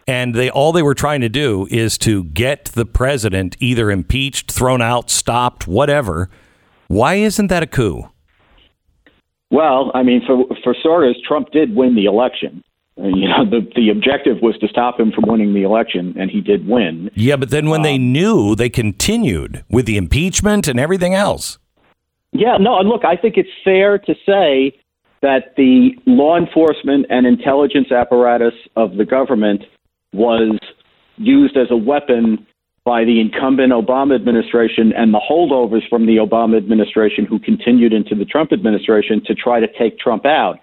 And 0.06 0.34
they 0.34 0.50
all 0.50 0.72
they 0.72 0.82
were 0.82 0.94
trying 0.94 1.22
to 1.22 1.28
do 1.28 1.66
is 1.70 1.96
to 1.98 2.24
get 2.24 2.66
the 2.66 2.84
president 2.84 3.56
either 3.58 3.90
impeached, 3.90 4.52
thrown 4.52 4.82
out, 4.82 5.10
stopped, 5.10 5.66
whatever. 5.66 6.28
Why 6.88 7.14
isn't 7.14 7.46
that 7.46 7.62
a 7.62 7.66
coup? 7.66 8.10
Well, 9.50 9.90
I 9.94 10.02
mean, 10.02 10.22
for 10.26 10.44
for 10.62 10.74
starters, 10.78 11.16
Trump 11.26 11.50
did 11.52 11.74
win 11.74 11.94
the 11.94 12.04
election. 12.04 12.62
You 12.96 13.28
know, 13.28 13.44
the 13.48 13.60
the 13.74 13.90
objective 13.90 14.38
was 14.42 14.56
to 14.58 14.68
stop 14.68 15.00
him 15.00 15.10
from 15.10 15.24
winning 15.26 15.54
the 15.54 15.62
election, 15.62 16.14
and 16.18 16.30
he 16.30 16.40
did 16.40 16.68
win. 16.68 17.10
Yeah, 17.14 17.36
but 17.36 17.50
then 17.50 17.68
when 17.68 17.82
they 17.82 17.96
um, 17.96 18.12
knew, 18.12 18.54
they 18.54 18.68
continued 18.68 19.64
with 19.70 19.86
the 19.86 19.96
impeachment 19.96 20.68
and 20.68 20.78
everything 20.78 21.14
else. 21.14 21.58
Yeah, 22.32 22.56
no, 22.58 22.78
and 22.78 22.88
look, 22.88 23.04
I 23.04 23.16
think 23.16 23.36
it's 23.36 23.48
fair 23.62 23.98
to 23.98 24.14
say 24.26 24.76
that 25.22 25.54
the 25.56 25.90
law 26.06 26.36
enforcement 26.36 27.06
and 27.08 27.26
intelligence 27.26 27.90
apparatus 27.90 28.54
of 28.76 28.96
the 28.96 29.04
government 29.04 29.64
was 30.14 30.58
used 31.16 31.56
as 31.56 31.68
a 31.70 31.76
weapon 31.76 32.46
by 32.84 33.04
the 33.04 33.20
incumbent 33.20 33.72
Obama 33.72 34.14
administration 34.14 34.92
and 34.92 35.14
the 35.14 35.20
holdovers 35.20 35.88
from 35.88 36.06
the 36.06 36.16
Obama 36.16 36.56
administration 36.56 37.24
who 37.24 37.38
continued 37.38 37.92
into 37.92 38.14
the 38.14 38.24
Trump 38.24 38.52
administration 38.52 39.22
to 39.24 39.34
try 39.34 39.58
to 39.58 39.66
take 39.78 39.98
Trump 39.98 40.26
out. 40.26 40.58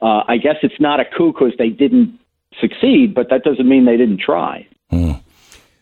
Uh, 0.00 0.22
I 0.28 0.36
guess 0.36 0.56
it's 0.62 0.80
not 0.80 1.00
a 1.00 1.04
coup 1.04 1.32
because 1.32 1.52
they 1.58 1.70
didn't 1.70 2.18
succeed, 2.60 3.14
but 3.14 3.28
that 3.30 3.42
doesn't 3.42 3.68
mean 3.68 3.84
they 3.86 3.96
didn't 3.96 4.20
try. 4.20 4.66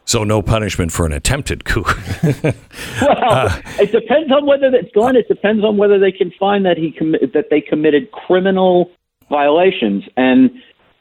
So 0.05 0.25
no 0.25 0.43
punishment 0.43 0.93
for 0.93 1.07
an 1.07 1.13
attempted 1.13 1.65
coup. 1.65 1.85
Well, 3.01 3.49
it 3.81 3.91
depends 3.93 4.31
on 4.31 4.47
whether 4.47 4.67
it's 4.67 4.93
Glenn. 4.93 5.17
It 5.17 5.27
depends 5.27 5.65
on 5.65 5.77
whether 5.77 5.99
they 5.99 6.13
can 6.13 6.33
find 6.39 6.65
that 6.67 6.77
he 6.77 6.93
commi- 6.93 7.33
that 7.33 7.47
they 7.51 7.61
committed 7.61 8.13
criminal 8.13 8.91
violations 9.31 10.05
and 10.17 10.51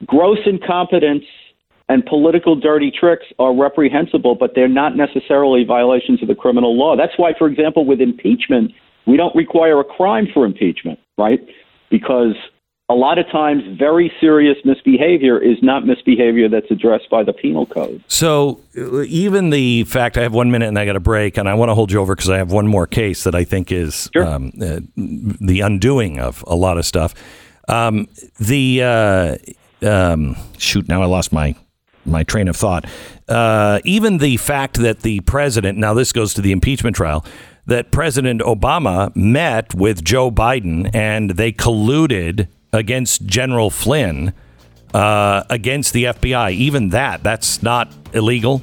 gross 0.05 0.39
incompetence 0.45 1.25
and 1.91 2.05
political 2.05 2.55
dirty 2.55 2.89
tricks 2.89 3.25
are 3.37 3.53
reprehensible, 3.53 4.33
but 4.33 4.51
they're 4.55 4.69
not 4.69 4.95
necessarily 4.95 5.65
violations 5.65 6.21
of 6.21 6.29
the 6.29 6.35
criminal 6.35 6.77
law. 6.77 6.95
That's 6.95 7.17
why, 7.17 7.33
for 7.37 7.47
example, 7.47 7.85
with 7.85 7.99
impeachment, 7.99 8.71
we 9.05 9.17
don't 9.17 9.35
require 9.35 9.77
a 9.81 9.83
crime 9.83 10.27
for 10.33 10.45
impeachment, 10.45 10.99
right? 11.17 11.41
Because 11.89 12.35
a 12.87 12.93
lot 12.93 13.17
of 13.17 13.25
times, 13.29 13.63
very 13.77 14.09
serious 14.21 14.55
misbehavior 14.63 15.37
is 15.37 15.57
not 15.61 15.85
misbehavior 15.85 16.47
that's 16.47 16.71
addressed 16.71 17.09
by 17.09 17.23
the 17.23 17.33
penal 17.33 17.65
code. 17.65 18.01
So 18.07 18.61
even 19.05 19.49
the 19.49 19.83
fact 19.83 20.17
I 20.17 20.21
have 20.21 20.33
one 20.33 20.49
minute 20.49 20.69
and 20.69 20.79
I 20.79 20.85
got 20.85 20.95
a 20.95 21.01
break, 21.01 21.37
and 21.37 21.49
I 21.49 21.55
want 21.55 21.71
to 21.71 21.75
hold 21.75 21.91
you 21.91 21.99
over 21.99 22.15
because 22.15 22.29
I 22.29 22.37
have 22.37 22.53
one 22.53 22.67
more 22.67 22.87
case 22.87 23.25
that 23.25 23.35
I 23.35 23.43
think 23.43 23.69
is 23.69 24.09
Sure. 24.13 24.25
um, 24.25 24.53
uh, 24.61 24.79
the 24.95 25.59
undoing 25.59 26.21
of 26.21 26.41
a 26.47 26.55
lot 26.55 26.77
of 26.77 26.85
stuff. 26.85 27.13
Um, 27.67 28.07
the 28.39 28.81
uh, 28.81 29.37
um, 29.85 30.37
shoot, 30.57 30.87
now 30.87 31.01
I 31.01 31.05
lost 31.05 31.33
my 31.33 31.55
my 32.05 32.23
train 32.23 32.47
of 32.47 32.55
thought. 32.55 32.85
Uh, 33.27 33.79
even 33.83 34.17
the 34.17 34.37
fact 34.37 34.77
that 34.77 35.01
the 35.01 35.19
president 35.21 35.77
now 35.77 35.93
this 35.93 36.11
goes 36.11 36.33
to 36.33 36.41
the 36.41 36.51
impeachment 36.51 36.95
trial 36.95 37.25
that 37.65 37.91
President 37.91 38.41
Obama 38.41 39.15
met 39.15 39.73
with 39.75 40.03
Joe 40.03 40.31
Biden 40.31 40.89
and 40.93 41.31
they 41.31 41.51
colluded 41.51 42.47
against 42.73 43.25
General 43.25 43.69
Flynn 43.69 44.33
uh, 44.93 45.43
against 45.49 45.93
the 45.93 46.05
FBI. 46.05 46.51
Even 46.53 46.89
that, 46.89 47.23
that's 47.23 47.61
not 47.61 47.93
illegal. 48.13 48.61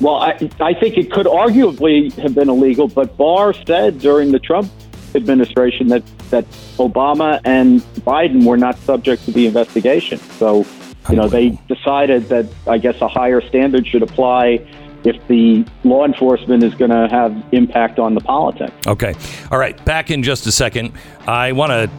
Well, 0.00 0.16
I, 0.16 0.50
I 0.60 0.74
think 0.74 0.98
it 0.98 1.10
could 1.10 1.26
arguably 1.26 2.12
have 2.14 2.34
been 2.34 2.48
illegal, 2.48 2.88
but 2.88 3.16
Barr 3.16 3.54
said 3.54 4.00
during 4.00 4.32
the 4.32 4.40
Trump 4.40 4.70
administration 5.14 5.88
that, 5.88 6.02
that 6.30 6.44
Obama 6.78 7.40
and 7.44 7.80
Biden 8.00 8.44
were 8.44 8.56
not 8.56 8.76
subject 8.78 9.24
to 9.26 9.32
the 9.32 9.46
investigation. 9.46 10.18
So, 10.18 10.64
you 11.10 11.16
know, 11.16 11.28
they 11.28 11.50
decided 11.68 12.28
that 12.28 12.46
I 12.66 12.78
guess 12.78 13.00
a 13.00 13.08
higher 13.08 13.40
standard 13.40 13.86
should 13.86 14.02
apply 14.02 14.66
if 15.04 15.26
the 15.28 15.64
law 15.84 16.04
enforcement 16.04 16.62
is 16.62 16.74
going 16.74 16.90
to 16.90 17.08
have 17.08 17.44
impact 17.52 17.98
on 17.98 18.14
the 18.14 18.20
politics. 18.20 18.74
Okay. 18.86 19.14
All 19.50 19.58
right. 19.58 19.82
Back 19.84 20.10
in 20.10 20.22
just 20.22 20.46
a 20.46 20.52
second. 20.52 20.92
I 21.26 21.52
want 21.52 21.70
to 21.70 21.90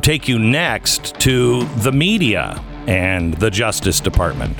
take 0.00 0.28
you 0.28 0.38
next 0.38 1.18
to 1.20 1.64
the 1.78 1.90
media 1.90 2.62
and 2.86 3.34
the 3.34 3.50
Justice 3.50 3.98
Department. 3.98 4.56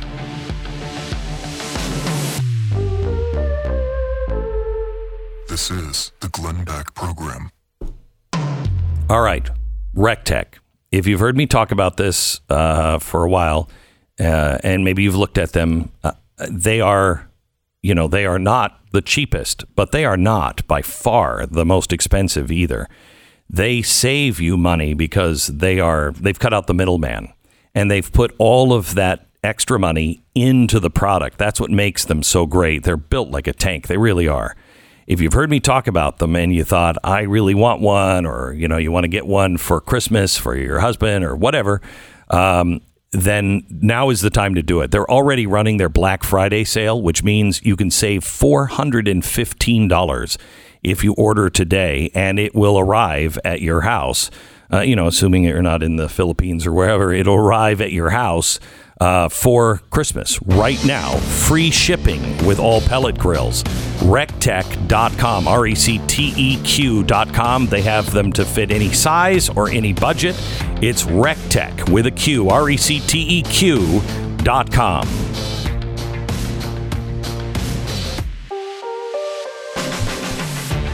This 5.48 5.70
is 5.70 6.12
the 6.20 6.28
Glenn 6.28 6.64
Beck 6.64 6.92
Program. 6.94 7.50
All 9.08 9.22
right. 9.22 9.48
Recteq. 9.94 10.46
If 10.96 11.06
you've 11.06 11.20
heard 11.20 11.36
me 11.36 11.44
talk 11.44 11.72
about 11.72 11.98
this 11.98 12.40
uh, 12.48 12.98
for 13.00 13.22
a 13.22 13.28
while, 13.28 13.68
uh, 14.18 14.56
and 14.64 14.82
maybe 14.82 15.02
you've 15.02 15.14
looked 15.14 15.36
at 15.36 15.52
them, 15.52 15.90
uh, 16.02 16.12
they 16.50 16.80
are, 16.80 17.28
you 17.82 17.94
know, 17.94 18.08
they 18.08 18.24
are 18.24 18.38
not 18.38 18.80
the 18.92 19.02
cheapest, 19.02 19.66
but 19.74 19.92
they 19.92 20.06
are 20.06 20.16
not 20.16 20.66
by 20.66 20.80
far 20.80 21.44
the 21.44 21.66
most 21.66 21.92
expensive 21.92 22.50
either. 22.50 22.88
They 23.50 23.82
save 23.82 24.40
you 24.40 24.56
money 24.56 24.94
because 24.94 25.48
they 25.48 25.80
are 25.80 26.12
they've 26.12 26.38
cut 26.38 26.54
out 26.54 26.66
the 26.66 26.72
middleman 26.72 27.30
and 27.74 27.90
they've 27.90 28.10
put 28.10 28.34
all 28.38 28.72
of 28.72 28.94
that 28.94 29.26
extra 29.44 29.78
money 29.78 30.22
into 30.34 30.80
the 30.80 30.88
product. 30.88 31.36
That's 31.36 31.60
what 31.60 31.70
makes 31.70 32.06
them 32.06 32.22
so 32.22 32.46
great. 32.46 32.84
They're 32.84 32.96
built 32.96 33.28
like 33.28 33.46
a 33.46 33.52
tank. 33.52 33.88
They 33.88 33.98
really 33.98 34.28
are. 34.28 34.56
If 35.06 35.20
you've 35.20 35.34
heard 35.34 35.50
me 35.50 35.60
talk 35.60 35.86
about 35.86 36.18
them 36.18 36.34
and 36.34 36.52
you 36.52 36.64
thought 36.64 36.96
I 37.04 37.22
really 37.22 37.54
want 37.54 37.80
one, 37.80 38.26
or 38.26 38.52
you 38.52 38.66
know 38.66 38.76
you 38.76 38.90
want 38.90 39.04
to 39.04 39.08
get 39.08 39.26
one 39.26 39.56
for 39.56 39.80
Christmas 39.80 40.36
for 40.36 40.56
your 40.56 40.80
husband 40.80 41.24
or 41.24 41.36
whatever, 41.36 41.80
um, 42.30 42.80
then 43.12 43.64
now 43.70 44.10
is 44.10 44.20
the 44.20 44.30
time 44.30 44.56
to 44.56 44.62
do 44.62 44.80
it. 44.80 44.90
They're 44.90 45.10
already 45.10 45.46
running 45.46 45.76
their 45.76 45.88
Black 45.88 46.24
Friday 46.24 46.64
sale, 46.64 47.00
which 47.00 47.22
means 47.22 47.64
you 47.64 47.76
can 47.76 47.90
save 47.90 48.24
four 48.24 48.66
hundred 48.66 49.06
and 49.06 49.24
fifteen 49.24 49.86
dollars 49.86 50.38
if 50.82 51.04
you 51.04 51.14
order 51.14 51.50
today, 51.50 52.10
and 52.12 52.38
it 52.38 52.54
will 52.54 52.78
arrive 52.78 53.38
at 53.44 53.60
your 53.60 53.82
house. 53.82 54.30
Uh, 54.72 54.80
you 54.80 54.96
know, 54.96 55.06
assuming 55.06 55.44
you're 55.44 55.62
not 55.62 55.84
in 55.84 55.94
the 55.94 56.08
Philippines 56.08 56.66
or 56.66 56.72
wherever, 56.72 57.12
it'll 57.12 57.36
arrive 57.36 57.80
at 57.80 57.92
your 57.92 58.10
house 58.10 58.58
uh, 59.00 59.28
for 59.28 59.82
Christmas 59.90 60.40
right 60.42 60.82
now. 60.84 61.16
Free 61.16 61.70
shipping 61.70 62.22
with 62.46 62.58
all 62.58 62.80
pellet 62.80 63.18
grills. 63.18 63.62
Recteq.com, 64.02 65.48
R 65.48 65.66
E 65.66 65.74
C 65.74 65.98
T 66.06 66.32
E 66.36 66.62
Q.com. 66.62 67.66
They 67.66 67.82
have 67.82 68.10
them 68.12 68.32
to 68.32 68.44
fit 68.44 68.70
any 68.70 68.92
size 68.92 69.48
or 69.48 69.68
any 69.68 69.92
budget. 69.92 70.36
It's 70.82 71.04
Recteq 71.04 71.90
with 71.90 72.06
a 72.06 72.10
Q, 72.10 72.50
R 72.50 72.70
E 72.70 72.76
C 72.76 73.00
T 73.00 73.20
E 73.38 73.42
Q.com. 73.42 75.06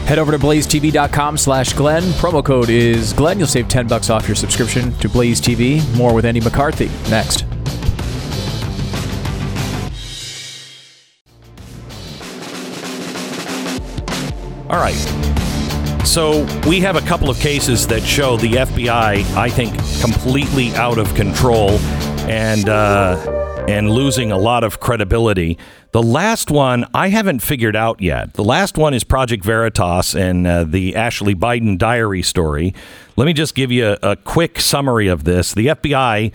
Head 0.05 0.19
over 0.19 0.33
to 0.33 0.37
blazetv.com 0.37 1.37
slash 1.37 1.71
Glenn. 1.73 2.03
Promo 2.03 2.43
code 2.43 2.69
is 2.69 3.13
Glenn. 3.13 3.39
You'll 3.39 3.47
save 3.47 3.69
10 3.69 3.87
bucks 3.87 4.09
off 4.09 4.27
your 4.27 4.35
subscription 4.35 4.93
to 4.97 5.07
Blaze 5.07 5.39
TV. 5.39 5.81
More 5.97 6.13
with 6.13 6.25
Andy 6.25 6.41
McCarthy 6.41 6.91
next. 7.09 7.45
All 14.73 14.79
right. 14.79 14.95
So 16.03 16.47
we 16.67 16.79
have 16.79 16.95
a 16.95 17.01
couple 17.01 17.29
of 17.29 17.37
cases 17.37 17.85
that 17.89 18.01
show 18.01 18.37
the 18.37 18.53
FBI, 18.53 18.89
I 19.35 19.47
think, 19.47 19.71
completely 20.01 20.73
out 20.73 20.97
of 20.97 21.13
control 21.13 21.69
and 22.27 22.67
uh, 22.67 23.65
and 23.67 23.91
losing 23.91 24.31
a 24.31 24.37
lot 24.37 24.63
of 24.63 24.79
credibility. 24.79 25.59
The 25.91 26.01
last 26.01 26.49
one 26.49 26.87
I 26.91 27.09
haven't 27.09 27.41
figured 27.41 27.75
out 27.75 28.01
yet. 28.01 28.33
The 28.33 28.43
last 28.43 28.75
one 28.75 28.95
is 28.95 29.03
Project 29.03 29.45
Veritas 29.45 30.15
and 30.15 30.47
uh, 30.47 30.63
the 30.63 30.95
Ashley 30.95 31.35
Biden 31.35 31.77
diary 31.77 32.23
story. 32.23 32.73
Let 33.15 33.25
me 33.25 33.33
just 33.33 33.53
give 33.53 33.71
you 33.71 33.89
a, 34.01 34.13
a 34.13 34.15
quick 34.15 34.59
summary 34.59 35.07
of 35.07 35.23
this. 35.23 35.53
The 35.53 35.67
FBI 35.67 36.33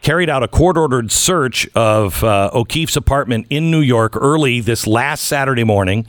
carried 0.00 0.30
out 0.30 0.44
a 0.44 0.48
court 0.48 0.78
ordered 0.78 1.10
search 1.10 1.68
of 1.74 2.22
uh, 2.22 2.50
O'Keefe's 2.54 2.96
apartment 2.96 3.48
in 3.50 3.72
New 3.72 3.80
York 3.80 4.14
early 4.14 4.60
this 4.60 4.86
last 4.86 5.24
Saturday 5.24 5.64
morning, 5.64 6.06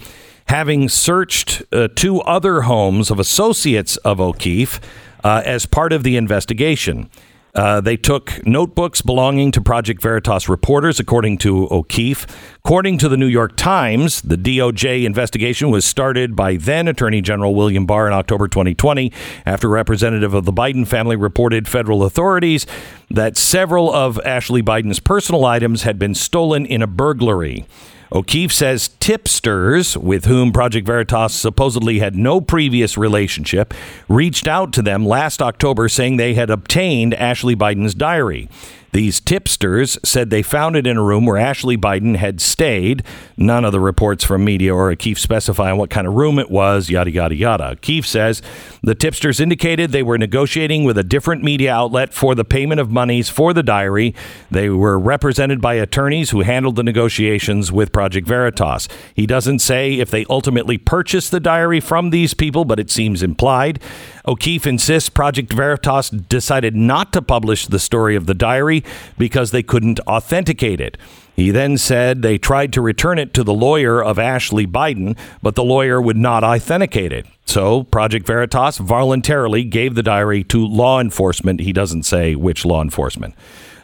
having 0.52 0.90
searched 0.90 1.64
uh, 1.72 1.88
two 1.96 2.20
other 2.24 2.64
homes 2.64 3.10
of 3.10 3.20
associates 3.20 3.96
of 3.98 4.20
O'Keefe 4.20 4.82
uh, 5.24 5.42
as 5.46 5.66
part 5.66 5.94
of 5.94 6.04
the 6.04 6.18
investigation. 6.18 7.10
Uh, 7.56 7.80
they 7.80 7.96
took 7.96 8.46
notebooks 8.46 9.02
belonging 9.02 9.54
to 9.54 9.62
Project 9.62 10.02
Veritas 10.02 10.50
reporters, 10.50 11.00
according 11.00 11.38
to 11.38 11.70
O'Keefe. 11.72 12.28
According 12.58 12.98
to 12.98 13.08
the 13.08 13.16
New 13.16 13.28
York 13.28 13.56
Times, 13.56 14.22
the 14.24 14.36
DOJ 14.36 15.06
investigation 15.06 15.72
was 15.72 15.86
started 15.86 16.36
by 16.36 16.58
then 16.58 16.90
Attorney 16.90 17.22
General 17.22 17.56
William 17.56 17.86
Barr 17.86 18.08
in 18.08 18.14
October 18.14 18.50
2020 18.50 19.10
after 19.46 19.68
a 19.68 19.72
representative 19.72 20.34
of 20.34 20.44
the 20.44 20.52
Biden 20.52 20.86
family 20.86 21.16
reported 21.16 21.70
federal 21.70 22.04
authorities 22.04 22.68
that 23.10 23.38
several 23.38 23.90
of 23.94 24.20
Ashley 24.26 24.62
Biden's 24.62 25.00
personal 25.00 25.46
items 25.46 25.84
had 25.84 25.98
been 25.98 26.14
stolen 26.14 26.66
in 26.66 26.82
a 26.82 26.88
burglary. 26.88 27.66
O'Keefe 28.14 28.52
says 28.52 28.90
tipsters, 29.00 29.98
with 29.98 30.26
whom 30.26 30.52
Project 30.52 30.86
Veritas 30.86 31.34
supposedly 31.34 32.00
had 32.00 32.14
no 32.14 32.42
previous 32.42 32.98
relationship, 32.98 33.74
reached 34.10 34.50
out 34.50 34.74
to 34.74 34.82
them 34.82 35.06
last 35.06 35.42
October 35.42 35.88
saying 35.88 36.18
they 36.18 36.34
had 36.34 36.50
obtained 36.50 37.14
Ashley 37.14 37.56
Biden's 37.56 37.96
diary. 37.96 38.50
These 38.94 39.22
tipsters 39.22 39.98
said 40.04 40.30
they 40.30 40.42
found 40.42 40.76
it 40.76 40.86
in 40.86 40.98
a 40.98 41.04
room 41.04 41.26
where 41.26 41.38
Ashley 41.38 41.78
Biden 41.78 42.18
had 42.18 42.42
stayed. 42.42 43.04
None 43.38 43.64
of 43.64 43.72
the 43.72 43.80
reports 43.80 44.24
from 44.24 44.44
media 44.44 44.76
or 44.76 44.94
Keefe 44.96 45.20
specify 45.20 45.72
what 45.72 45.90
kind 45.90 46.06
of 46.06 46.14
room 46.14 46.38
it 46.38 46.52
was, 46.52 46.90
yada, 46.90 47.10
yada, 47.10 47.36
yada. 47.36 47.78
Keefe 47.78 48.06
says 48.06 48.42
the 48.84 48.96
tipsters 48.96 49.40
indicated 49.40 49.92
they 49.92 50.04
were 50.04 50.18
negotiating 50.18 50.84
with 50.84 50.98
a 50.98 51.04
different 51.04 51.44
media 51.44 51.74
outlet 51.74 52.14
for 52.14 52.36
the 52.36 52.44
payment 52.44 52.82
of 52.82 52.92
monies 52.92 53.30
for 53.30 53.54
the 53.54 53.64
diary. 53.64 54.14
They 54.50 54.70
were 54.70 55.00
represented 55.00 55.62
by 55.62 55.76
attorneys 55.76 56.32
who 56.32 56.42
handled 56.42 56.76
the 56.76 56.84
negotiations 56.84 57.72
with 57.72 57.92
Project 57.94 58.28
Veritas. 58.28 58.90
He 59.14 59.26
doesn't 59.26 59.60
say 59.60 59.94
if 59.94 60.12
they 60.12 60.26
ultimately 60.30 60.78
purchased 60.78 61.32
the 61.32 61.40
diary 61.40 61.80
from 61.80 62.10
these 62.10 62.34
people, 62.34 62.66
but 62.66 62.80
it 62.80 62.92
seems 62.92 63.24
implied. 63.24 63.80
O'Keefe 64.28 64.68
insists 64.68 65.10
Project 65.10 65.52
Veritas 65.54 66.10
decided 66.10 66.76
not 66.76 67.14
to 67.14 67.22
publish 67.22 67.66
the 67.68 67.80
story 67.80 68.16
of 68.16 68.26
the 68.26 68.34
diary 68.34 68.81
because 69.18 69.52
they 69.52 69.64
couldn't 69.64 70.00
authenticate 70.02 70.82
it. 70.82 70.98
He 71.36 71.52
then 71.52 71.78
said 71.78 72.22
they 72.22 72.38
tried 72.38 72.74
to 72.74 72.82
return 72.82 73.18
it 73.18 73.34
to 73.34 73.44
the 73.44 73.54
lawyer 73.54 74.04
of 74.04 74.20
Ashley 74.20 74.68
Biden, 74.68 75.18
but 75.42 75.56
the 75.56 75.64
lawyer 75.64 76.02
would 76.02 76.18
not 76.18 76.44
authenticate 76.44 77.12
it. 77.12 77.26
So 77.46 77.84
Project 77.84 78.28
Veritas 78.28 78.78
voluntarily 78.78 79.64
gave 79.64 79.96
the 79.96 80.04
diary 80.04 80.44
to 80.46 80.66
law 80.66 81.00
enforcement. 81.00 81.62
He 81.62 81.74
doesn't 81.74 82.04
say 82.04 82.36
which 82.36 82.66
law 82.66 82.82
enforcement. 82.82 83.36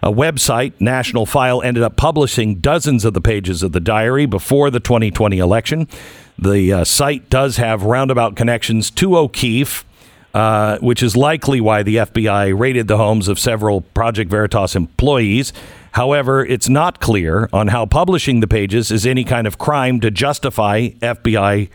A 0.03 0.11
website, 0.11 0.73
National 0.79 1.25
File, 1.25 1.61
ended 1.61 1.83
up 1.83 1.97
publishing 1.97 2.55
dozens 2.55 3.03
of 3.03 3.13
the 3.13 3.21
pages 3.21 3.63
of 3.63 3.71
the 3.71 3.79
diary 3.79 4.25
before 4.25 4.69
the 4.69 4.79
2020 4.79 5.39
election. 5.39 5.87
The 6.37 6.71
uh, 6.71 6.83
site 6.83 7.29
does 7.29 7.57
have 7.57 7.81
roundabout 7.81 8.35
connections 8.35 8.91
to 8.91 9.17
O'Keefe, 9.17 9.83
uh, 10.37 10.77
which 10.81 11.01
is 11.01 11.17
likely 11.17 11.59
why 11.59 11.81
the 11.81 11.95
FBI 11.95 12.55
raided 12.55 12.87
the 12.87 12.97
homes 12.97 13.27
of 13.27 13.39
several 13.39 13.81
Project 13.81 14.29
Veritas 14.29 14.75
employees. 14.75 15.51
However, 15.93 16.45
it's 16.45 16.69
not 16.69 16.99
clear 16.99 17.49
on 17.51 17.69
how 17.69 17.87
publishing 17.87 18.39
the 18.39 18.47
pages 18.47 18.91
is 18.91 19.07
any 19.07 19.23
kind 19.23 19.47
of 19.47 19.57
crime 19.57 19.99
to 20.01 20.11
justify 20.11 20.89
FBI 21.01 21.71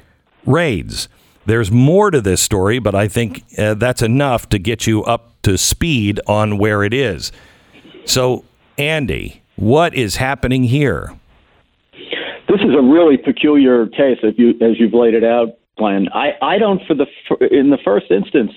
raids. 0.46 1.08
There's 1.44 1.72
more 1.72 2.12
to 2.12 2.20
this 2.20 2.40
story, 2.40 2.78
but 2.78 2.94
I 2.94 3.08
think 3.08 3.42
uh, 3.58 3.74
that's 3.74 4.00
enough 4.00 4.48
to 4.50 4.60
get 4.60 4.86
you 4.86 5.02
up 5.02 5.42
to 5.42 5.58
speed 5.58 6.20
on 6.28 6.56
where 6.56 6.84
it 6.84 6.94
is. 6.94 7.32
So, 8.04 8.44
Andy, 8.78 9.42
what 9.56 9.92
is 9.92 10.14
happening 10.14 10.62
here? 10.62 11.18
This 12.48 12.60
is 12.60 12.76
a 12.78 12.82
really 12.82 13.16
peculiar 13.16 13.88
case, 13.88 14.18
as 14.22 14.34
you 14.36 14.50
as 14.60 14.78
you've 14.78 14.94
laid 14.94 15.14
it 15.14 15.24
out, 15.24 15.58
Glenn. 15.78 16.08
I, 16.12 16.32
I 16.42 16.58
don't 16.58 16.80
for 16.86 16.94
the 16.94 17.06
in 17.50 17.70
the 17.70 17.78
first 17.84 18.10
instance, 18.10 18.52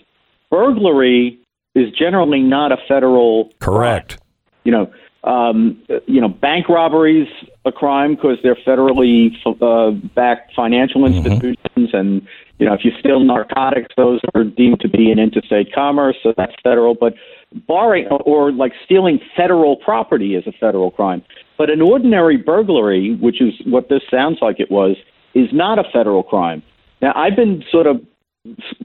burglary 0.49 1.39
is 1.73 1.91
generally 1.91 2.41
not 2.41 2.71
a 2.71 2.77
federal 2.87 3.51
correct. 3.59 4.17
Crime. 4.17 4.21
You 4.63 4.71
know, 4.71 4.93
um, 5.25 5.81
you 6.07 6.21
know, 6.21 6.29
bank 6.29 6.69
robberies 6.69 7.27
a 7.65 7.71
crime 7.71 8.15
because 8.15 8.37
they're 8.43 8.55
federally 8.55 9.31
uh, 9.45 9.91
backed 10.15 10.53
financial 10.55 11.01
mm-hmm. 11.01 11.17
institutions, 11.17 11.65
mm-hmm. 11.75 11.97
and 11.97 12.27
you 12.59 12.65
know, 12.65 12.73
if 12.73 12.85
you 12.85 12.91
steal 12.99 13.19
narcotics, 13.19 13.93
those 13.97 14.21
are 14.33 14.43
deemed 14.43 14.79
to 14.81 14.87
be 14.87 15.11
in 15.11 15.19
interstate 15.19 15.73
commerce, 15.73 16.15
so 16.23 16.33
that's 16.37 16.53
federal. 16.63 16.93
But 16.93 17.15
barring 17.67 18.07
or 18.07 18.51
like 18.51 18.73
stealing 18.83 19.19
federal 19.35 19.77
property 19.77 20.35
is 20.35 20.45
a 20.47 20.51
federal 20.51 20.91
crime. 20.91 21.23
But 21.57 21.69
an 21.69 21.81
ordinary 21.81 22.37
burglary, 22.37 23.15
which 23.15 23.41
is 23.41 23.53
what 23.65 23.89
this 23.89 24.01
sounds 24.09 24.39
like 24.41 24.59
it 24.59 24.69
was, 24.69 24.95
is 25.33 25.49
not 25.51 25.79
a 25.79 25.83
federal 25.91 26.23
crime. 26.23 26.61
Now, 27.01 27.13
I've 27.15 27.35
been 27.35 27.63
sort 27.71 27.87
of 27.87 28.01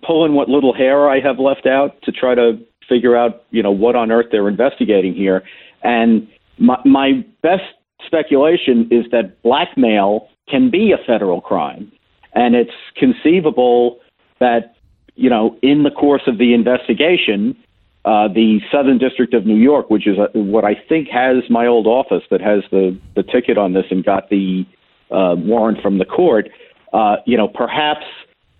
pulling 0.02 0.34
what 0.34 0.48
little 0.48 0.74
hair 0.74 1.08
I 1.08 1.20
have 1.20 1.38
left 1.38 1.66
out 1.66 2.00
to 2.02 2.12
try 2.12 2.34
to 2.34 2.58
figure 2.88 3.16
out, 3.16 3.44
you 3.50 3.62
know, 3.62 3.70
what 3.70 3.94
on 3.94 4.10
earth 4.10 4.26
they're 4.32 4.48
investigating 4.48 5.14
here. 5.14 5.42
And 5.82 6.26
my, 6.58 6.78
my 6.84 7.24
best 7.42 7.62
speculation 8.04 8.88
is 8.90 9.06
that 9.12 9.42
blackmail 9.42 10.28
can 10.48 10.70
be 10.70 10.92
a 10.92 10.98
federal 11.06 11.40
crime. 11.40 11.92
And 12.34 12.54
it's 12.54 12.74
conceivable 12.96 14.00
that, 14.40 14.76
you 15.14 15.30
know, 15.30 15.56
in 15.62 15.82
the 15.82 15.90
course 15.90 16.22
of 16.26 16.38
the 16.38 16.54
investigation, 16.54 17.56
uh, 18.04 18.28
the 18.28 18.60
Southern 18.72 18.98
District 18.98 19.34
of 19.34 19.46
New 19.46 19.56
York, 19.56 19.90
which 19.90 20.06
is 20.06 20.16
a, 20.18 20.36
what 20.38 20.64
I 20.64 20.74
think 20.88 21.08
has 21.08 21.48
my 21.50 21.66
old 21.66 21.86
office 21.86 22.22
that 22.30 22.40
has 22.40 22.62
the, 22.70 22.98
the 23.14 23.22
ticket 23.22 23.58
on 23.58 23.74
this 23.74 23.84
and 23.90 24.04
got 24.04 24.30
the 24.30 24.64
uh, 25.10 25.34
warrant 25.36 25.82
from 25.82 25.98
the 25.98 26.04
court, 26.04 26.48
uh, 26.92 27.16
you 27.26 27.36
know, 27.36 27.48
perhaps 27.48 28.04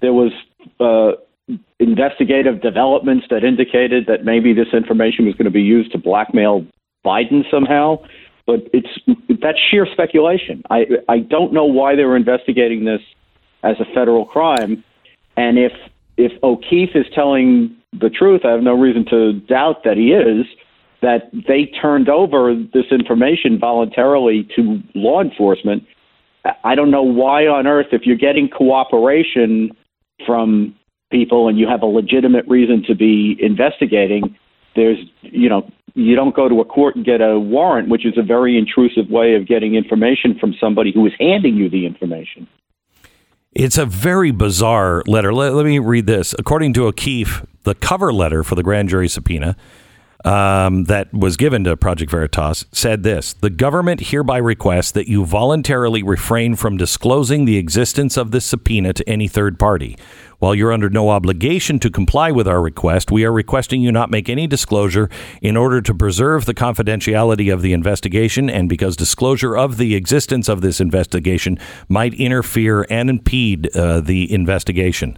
there 0.01 0.13
was 0.13 0.33
uh, 0.79 1.13
investigative 1.79 2.61
developments 2.61 3.27
that 3.31 3.45
indicated 3.45 4.07
that 4.07 4.25
maybe 4.25 4.53
this 4.53 4.69
information 4.73 5.27
was 5.27 5.35
going 5.35 5.47
to 5.47 5.51
be 5.51 5.63
used 5.63 5.93
to 5.93 5.99
blackmail 5.99 6.65
Biden 7.05 7.49
somehow. 7.51 7.99
But 8.47 8.69
it's 8.73 8.89
that's 9.43 9.59
sheer 9.71 9.87
speculation. 9.93 10.63
I 10.71 10.87
I 11.09 11.21
don't 11.21 11.53
know 11.53 11.65
why 11.65 11.95
they 11.95 12.05
were 12.05 12.17
investigating 12.17 12.85
this 12.85 13.01
as 13.63 13.77
a 13.79 13.85
federal 13.95 14.25
crime, 14.25 14.83
and 15.37 15.59
if 15.59 15.73
if 16.17 16.33
O'Keefe 16.43 16.97
is 16.97 17.07
telling 17.15 17.77
the 17.93 18.11
truth, 18.11 18.43
I 18.45 18.51
have 18.51 18.63
no 18.63 18.75
reason 18.75 19.05
to 19.11 19.35
doubt 19.41 19.85
that 19.85 19.97
he 19.97 20.13
is. 20.13 20.47
That 21.03 21.31
they 21.49 21.65
turned 21.81 22.11
over 22.11 22.55
this 22.55 22.87
information 22.91 23.59
voluntarily 23.59 24.47
to 24.57 24.83
law 24.95 25.23
enforcement 25.23 25.85
I 26.65 26.75
don't 26.75 26.91
know 26.91 27.03
why 27.03 27.47
on 27.47 27.67
earth, 27.67 27.89
if 27.93 28.03
you're 28.05 28.17
getting 28.17 28.49
cooperation 28.49 29.71
from 30.27 30.75
people 31.11 31.49
and 31.49 31.59
you 31.59 31.69
have 31.69 31.83
a 31.83 31.87
legitimate 31.87 32.47
reason 32.49 32.83
to 32.87 32.95
be 32.95 33.37
investigating, 33.41 34.37
there's, 34.75 34.99
you 35.23 35.49
know, 35.49 35.71
you 35.95 36.15
don't 36.15 36.35
go 36.35 36.49
to 36.49 36.61
a 36.61 36.65
court 36.65 36.97
and 36.97 37.05
get 37.05 37.21
a 37.21 37.39
warrant, 37.39 37.89
which 37.89 38.07
is 38.07 38.17
a 38.17 38.23
very 38.23 38.57
intrusive 38.57 39.11
way 39.11 39.35
of 39.35 39.47
getting 39.47 39.75
information 39.75 40.39
from 40.39 40.55
somebody 40.61 40.93
who 40.93 41.07
is 41.07 41.13
handing 41.19 41.57
you 41.57 41.69
the 41.69 41.85
information. 41.85 42.47
It's 43.53 43.77
a 43.77 43.85
very 43.85 44.31
bizarre 44.31 45.03
letter. 45.07 45.35
Let, 45.35 45.55
let 45.55 45.67
me 45.67 45.81
read 45.81 46.07
this. 46.07 46.35
According 46.39 46.75
to 46.75 46.87
O'Keefe, 46.87 47.45
the 47.65 47.75
cover 47.75 48.13
letter 48.13 48.45
for 48.45 48.55
the 48.55 48.63
grand 48.63 48.89
jury 48.89 49.09
subpoena 49.09 49.57
um, 50.25 50.85
that 50.85 51.13
was 51.13 51.37
given 51.37 51.65
to 51.65 51.77
Project 51.77 52.11
Veritas 52.11 52.67
said 52.73 53.03
this 53.03 53.33
The 53.35 53.51
government 53.51 54.09
hereby 54.09 54.39
requests 54.39 54.93
that 54.93 55.09
you 55.09 55.25
voluntarily 55.25 56.03
refrain 56.03 56.57
from 56.57 56.77
disclosing 56.77 57.45
the 57.45 57.57
existence 57.57 58.17
of 58.17 58.31
this 58.31 58.45
subpoena 58.45 58.93
to 58.93 59.09
any 59.09 59.29
third 59.29 59.59
party. 59.59 59.97
While 60.39 60.55
you're 60.55 60.73
under 60.73 60.89
no 60.89 61.11
obligation 61.11 61.79
to 61.81 61.91
comply 61.91 62.31
with 62.31 62.49
our 62.49 62.63
request, 62.63 63.11
we 63.11 63.27
are 63.27 63.33
requesting 63.33 63.83
you 63.83 63.93
not 63.93 64.11
make 64.11 64.31
any 64.31 64.47
disclosure 64.47 65.11
in 65.43 65.55
order 65.55 65.83
to 65.83 65.95
preserve 65.95 66.47
the 66.47 66.55
confidentiality 66.55 67.53
of 67.53 67.61
the 67.61 67.75
investigation 67.75 68.49
and 68.49 68.67
because 68.67 68.97
disclosure 68.97 69.55
of 69.55 69.77
the 69.77 69.95
existence 69.95 70.49
of 70.49 70.63
this 70.63 70.81
investigation 70.81 71.59
might 71.89 72.15
interfere 72.15 72.87
and 72.89 73.11
impede 73.11 73.75
uh, 73.77 74.01
the 74.01 74.33
investigation. 74.33 75.17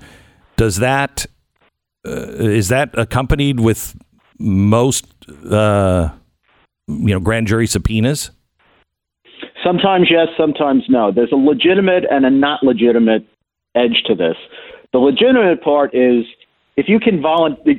Does 0.56 0.76
that 0.76 1.26
uh, 2.04 2.10
is 2.10 2.68
that 2.68 2.90
accompanied 2.98 3.60
with 3.60 3.96
most 4.42 5.06
uh, 5.50 6.10
you 6.86 7.14
know 7.14 7.20
grand 7.20 7.46
jury 7.46 7.66
subpoenas? 7.66 8.30
Sometimes 9.64 10.08
yes, 10.10 10.28
sometimes 10.36 10.84
no. 10.88 11.12
There's 11.12 11.32
a 11.32 11.36
legitimate 11.36 12.04
and 12.10 12.26
a 12.26 12.30
not 12.30 12.62
legitimate 12.62 13.26
edge 13.74 14.02
to 14.06 14.14
this. 14.14 14.36
The 14.92 14.98
legitimate 14.98 15.62
part 15.62 15.94
is 15.94 16.24
if 16.76 16.88
you 16.88 16.98
can 16.98 17.22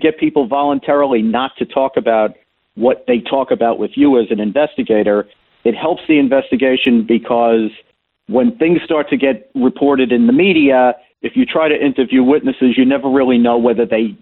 get 0.01 0.17
people 0.17 0.47
voluntarily 0.47 1.21
not 1.21 1.51
to 1.57 1.65
talk 1.65 1.97
about 1.97 2.31
what 2.75 3.03
they 3.07 3.19
talk 3.19 3.51
about 3.51 3.77
with 3.79 3.91
you 3.95 4.19
as 4.19 4.27
an 4.31 4.39
investigator, 4.39 5.27
it 5.63 5.75
helps 5.75 6.01
the 6.07 6.19
investigation 6.19 7.05
because 7.05 7.69
when 8.27 8.57
things 8.57 8.79
start 8.83 9.09
to 9.09 9.17
get 9.17 9.49
reported 9.55 10.11
in 10.11 10.27
the 10.27 10.33
media, 10.33 10.93
if 11.21 11.35
you 11.35 11.45
try 11.45 11.67
to 11.67 11.75
interview 11.75 12.23
witnesses, 12.23 12.77
you 12.77 12.85
never 12.85 13.09
really 13.09 13.37
know 13.37 13.57
whether 13.57 13.85
they 13.85 14.15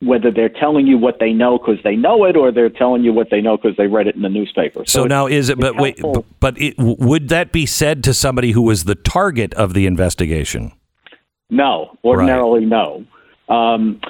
whether 0.00 0.30
they're 0.30 0.48
telling 0.48 0.86
you 0.86 0.98
what 0.98 1.18
they 1.20 1.32
know 1.32 1.58
because 1.58 1.82
they 1.84 1.96
know 1.96 2.24
it 2.24 2.36
or 2.36 2.52
they're 2.52 2.70
telling 2.70 3.02
you 3.02 3.12
what 3.12 3.28
they 3.30 3.40
know 3.40 3.56
because 3.56 3.76
they 3.76 3.86
read 3.86 4.06
it 4.06 4.14
in 4.14 4.22
the 4.22 4.28
newspaper. 4.28 4.80
So, 4.86 5.02
so 5.02 5.04
now 5.06 5.26
is 5.26 5.48
it? 5.48 5.58
But 5.58 5.76
wait, 5.76 6.00
but 6.40 6.60
it, 6.60 6.74
would 6.78 7.28
that 7.28 7.52
be 7.52 7.66
said 7.66 8.04
to 8.04 8.14
somebody 8.14 8.52
who 8.52 8.62
was 8.62 8.84
the 8.84 8.94
target 8.94 9.54
of 9.54 9.74
the 9.74 9.86
investigation? 9.86 10.72
No, 11.50 11.96
ordinarily 12.04 12.66
right. 12.66 13.04
no. 13.48 13.54
Um, 13.54 14.00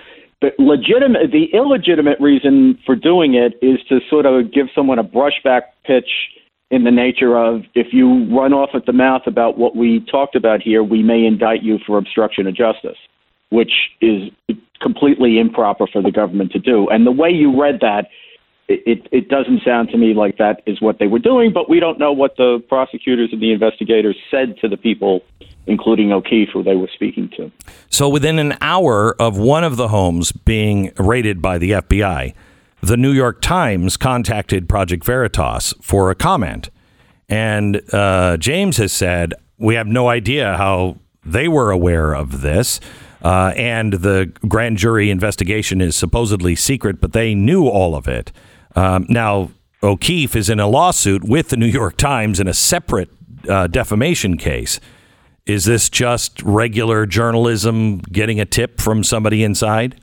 the 0.41 0.51
legitimate, 0.59 1.33
the 1.33 1.47
illegitimate 1.53 2.21
reason 2.21 2.79
for 2.87 2.95
doing 2.95 3.35
it 3.35 3.55
is 3.63 3.81
to 3.89 4.01
sort 4.09 4.27
of 4.27 4.53
give 4.53 4.67
someone 4.75 4.99
a 4.99 5.05
brushback 5.05 5.63
pitch 5.85 6.09
in 6.71 6.85
the 6.85 6.91
nature 6.91 7.37
of 7.37 7.63
if 7.75 7.89
you 7.93 8.27
run 8.35 8.53
off 8.53 8.71
at 8.75 8.87
the 8.87 8.93
mouth 8.93 9.23
about 9.27 9.59
what 9.59 9.75
we 9.75 10.05
talked 10.11 10.37
about 10.37 10.61
here, 10.63 10.83
we 10.83 11.03
may 11.03 11.25
indict 11.25 11.63
you 11.63 11.79
for 11.87 11.99
obstruction 11.99 12.47
of 12.47 12.55
justice, 12.55 12.99
which 13.51 13.73
is 14.01 14.31
completely 14.81 15.39
improper 15.39 15.87
for 15.87 16.03
the 16.03 16.11
government 16.11 16.53
to 16.53 16.59
do. 16.59 16.89
And 16.89 17.07
the 17.07 17.13
way 17.13 17.31
you 17.31 17.61
read 17.61 17.81
that, 17.81 18.09
it, 18.69 19.09
it 19.11 19.29
doesn't 19.29 19.63
sound 19.65 19.89
to 19.91 19.97
me 19.97 20.13
like 20.13 20.37
that 20.39 20.63
is 20.67 20.81
what 20.81 20.99
they 20.99 21.07
were 21.07 21.19
doing, 21.19 21.53
but 21.53 21.71
we 21.71 21.81
don't 21.81 21.99
know 21.99 22.13
what 22.13 22.37
the 22.37 22.63
prosecutors 22.69 23.31
and 23.33 23.41
the 23.41 23.51
investigators 23.51 24.17
said 24.31 24.59
to 24.61 24.69
the 24.69 24.77
people, 24.77 25.23
including 25.67 26.13
O'Keefe, 26.13 26.51
who 26.53 26.63
they 26.63 26.77
were 26.77 26.91
speaking 26.93 27.31
to. 27.37 27.51
So 27.89 28.09
within 28.09 28.39
an 28.39 28.59
hour 28.61 29.17
of 29.21 29.39
one 29.39 29.65
of 29.65 29.77
the 29.77 29.89
homes 29.89 30.33
being 30.33 30.93
raided 30.99 31.41
by 31.41 31.57
the 31.57 31.73
FBI, 31.73 32.35
the 32.83 32.97
New 32.97 33.13
York 33.13 33.41
Times 33.41 33.97
contacted 33.97 34.69
Project 34.69 35.03
Veritas 35.03 35.75
for 35.81 36.11
a 36.11 36.15
comment. 36.15 36.69
And 37.29 37.83
uh, 37.93 38.37
James 38.37 38.77
has 38.77 38.93
said, 38.93 39.35
We 39.59 39.75
have 39.75 39.87
no 39.87 40.09
idea 40.09 40.57
how 40.57 40.99
they 41.25 41.49
were 41.49 41.71
aware 41.71 42.15
of 42.15 42.41
this. 42.43 42.81
Uh, 43.23 43.53
and 43.57 43.95
the 43.95 44.33
grand 44.47 44.79
jury 44.79 45.11
investigation 45.11 45.81
is 45.81 45.97
supposedly 45.97 46.55
secret, 46.55 47.01
but 47.01 47.13
they 47.13 47.35
knew 47.35 47.67
all 47.67 47.95
of 47.95 48.07
it. 48.07 48.33
Um, 48.77 49.07
now, 49.09 49.51
O'Keefe 49.83 50.37
is 50.37 50.49
in 50.49 50.61
a 50.61 50.67
lawsuit 50.67 51.25
with 51.25 51.49
the 51.49 51.57
New 51.57 51.67
York 51.67 51.97
Times 51.97 52.41
in 52.41 52.49
a 52.49 52.55
separate 52.55 53.11
uh, 53.49 53.67
defamation 53.67 54.37
case. 54.37 54.81
Is 55.47 55.65
this 55.65 55.89
just 55.89 56.43
regular 56.43 57.07
journalism 57.07 57.99
getting 57.99 58.39
a 58.39 58.45
tip 58.45 58.81
from 58.81 59.03
somebody 59.03 59.43
inside? 59.43 60.01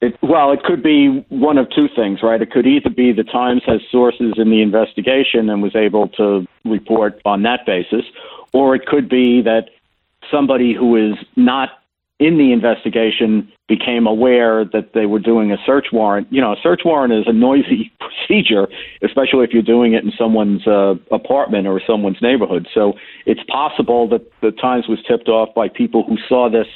It, 0.00 0.16
well, 0.22 0.52
it 0.52 0.62
could 0.62 0.82
be 0.82 1.26
one 1.28 1.58
of 1.58 1.68
two 1.70 1.88
things, 1.94 2.20
right? 2.22 2.40
It 2.40 2.50
could 2.50 2.66
either 2.66 2.88
be 2.88 3.12
the 3.12 3.24
Times 3.24 3.62
has 3.66 3.80
sources 3.90 4.34
in 4.38 4.48
the 4.50 4.62
investigation 4.62 5.50
and 5.50 5.62
was 5.62 5.76
able 5.76 6.08
to 6.10 6.46
report 6.64 7.20
on 7.26 7.42
that 7.42 7.66
basis, 7.66 8.04
or 8.52 8.74
it 8.74 8.86
could 8.86 9.08
be 9.08 9.42
that 9.42 9.68
somebody 10.30 10.74
who 10.74 10.96
is 10.96 11.16
not 11.36 11.70
in 12.18 12.36
the 12.36 12.52
investigation 12.52 13.50
became 13.66 14.06
aware 14.06 14.64
that 14.64 14.92
they 14.92 15.06
were 15.06 15.18
doing 15.18 15.52
a 15.52 15.56
search 15.64 15.86
warrant. 15.90 16.28
You 16.30 16.40
know, 16.42 16.52
a 16.52 16.56
search 16.62 16.82
warrant 16.84 17.14
is 17.14 17.24
a 17.26 17.32
noisy 17.32 17.90
procedure, 18.00 18.68
especially 19.02 19.44
if 19.44 19.52
you're 19.52 19.62
doing 19.62 19.94
it 19.94 20.04
in 20.04 20.12
someone's 20.18 20.66
uh, 20.66 20.96
apartment 21.10 21.66
or 21.66 21.80
someone's 21.86 22.20
neighborhood. 22.20 22.68
So 22.74 22.92
it's 23.24 23.42
possible 23.44 24.06
that 24.10 24.30
the 24.42 24.50
Times 24.50 24.86
was 24.86 24.98
tipped 25.08 25.28
off 25.28 25.54
by 25.54 25.68
people 25.68 26.04
who 26.04 26.18
saw 26.28 26.50
this 26.50 26.66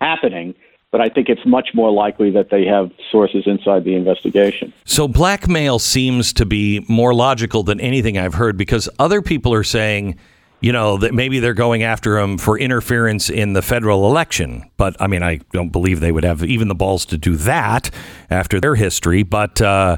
happening 0.00 0.54
but 0.90 1.00
I 1.00 1.08
think 1.08 1.28
it's 1.28 1.46
much 1.46 1.70
more 1.72 1.92
likely 1.92 2.30
that 2.32 2.50
they 2.50 2.64
have 2.66 2.90
sources 3.10 3.44
inside 3.46 3.84
the 3.84 3.94
investigation. 3.94 4.72
So 4.84 5.06
blackmail 5.06 5.78
seems 5.78 6.32
to 6.34 6.44
be 6.44 6.84
more 6.88 7.14
logical 7.14 7.62
than 7.62 7.80
anything 7.80 8.18
I've 8.18 8.34
heard 8.34 8.56
because 8.56 8.88
other 8.98 9.22
people 9.22 9.54
are 9.54 9.62
saying, 9.62 10.18
you 10.60 10.72
know, 10.72 10.98
that 10.98 11.14
maybe 11.14 11.40
they're 11.40 11.54
going 11.54 11.82
after 11.82 12.18
him 12.18 12.36
for 12.36 12.58
interference 12.58 13.30
in 13.30 13.54
the 13.54 13.62
federal 13.62 14.06
election. 14.06 14.70
But 14.76 14.94
I 15.00 15.06
mean, 15.06 15.22
I 15.22 15.40
don't 15.52 15.70
believe 15.70 16.00
they 16.00 16.12
would 16.12 16.24
have 16.24 16.44
even 16.44 16.68
the 16.68 16.74
balls 16.74 17.06
to 17.06 17.18
do 17.18 17.36
that 17.36 17.90
after 18.28 18.60
their 18.60 18.74
history. 18.74 19.22
But 19.22 19.60
uh, 19.60 19.96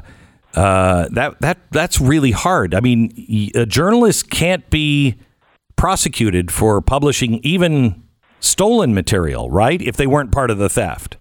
uh, 0.55 1.07
that 1.11 1.39
that 1.41 1.59
that's 1.71 1.99
really 1.99 2.31
hard. 2.31 2.73
I 2.73 2.79
mean, 2.79 3.51
a 3.55 3.65
journalist 3.65 4.29
can't 4.29 4.67
be 4.69 5.15
prosecuted 5.75 6.51
for 6.51 6.79
publishing 6.81 7.39
even 7.43 8.03
stolen 8.39 8.93
material, 8.93 9.49
right? 9.49 9.81
If 9.81 9.97
they 9.97 10.07
weren't 10.07 10.31
part 10.31 10.51
of 10.51 10.57
the 10.57 10.69
theft. 10.69 11.17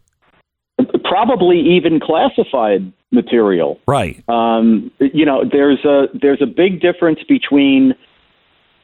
Probably 1.05 1.61
even 1.61 2.01
classified 2.01 2.93
material. 3.11 3.79
Right. 3.87 4.23
Um, 4.29 4.91
you 4.99 5.25
know, 5.27 5.45
there's 5.51 5.85
a 5.85 6.07
there's 6.15 6.43
a 6.43 6.47
big 6.47 6.81
difference 6.81 7.21
between 7.29 7.95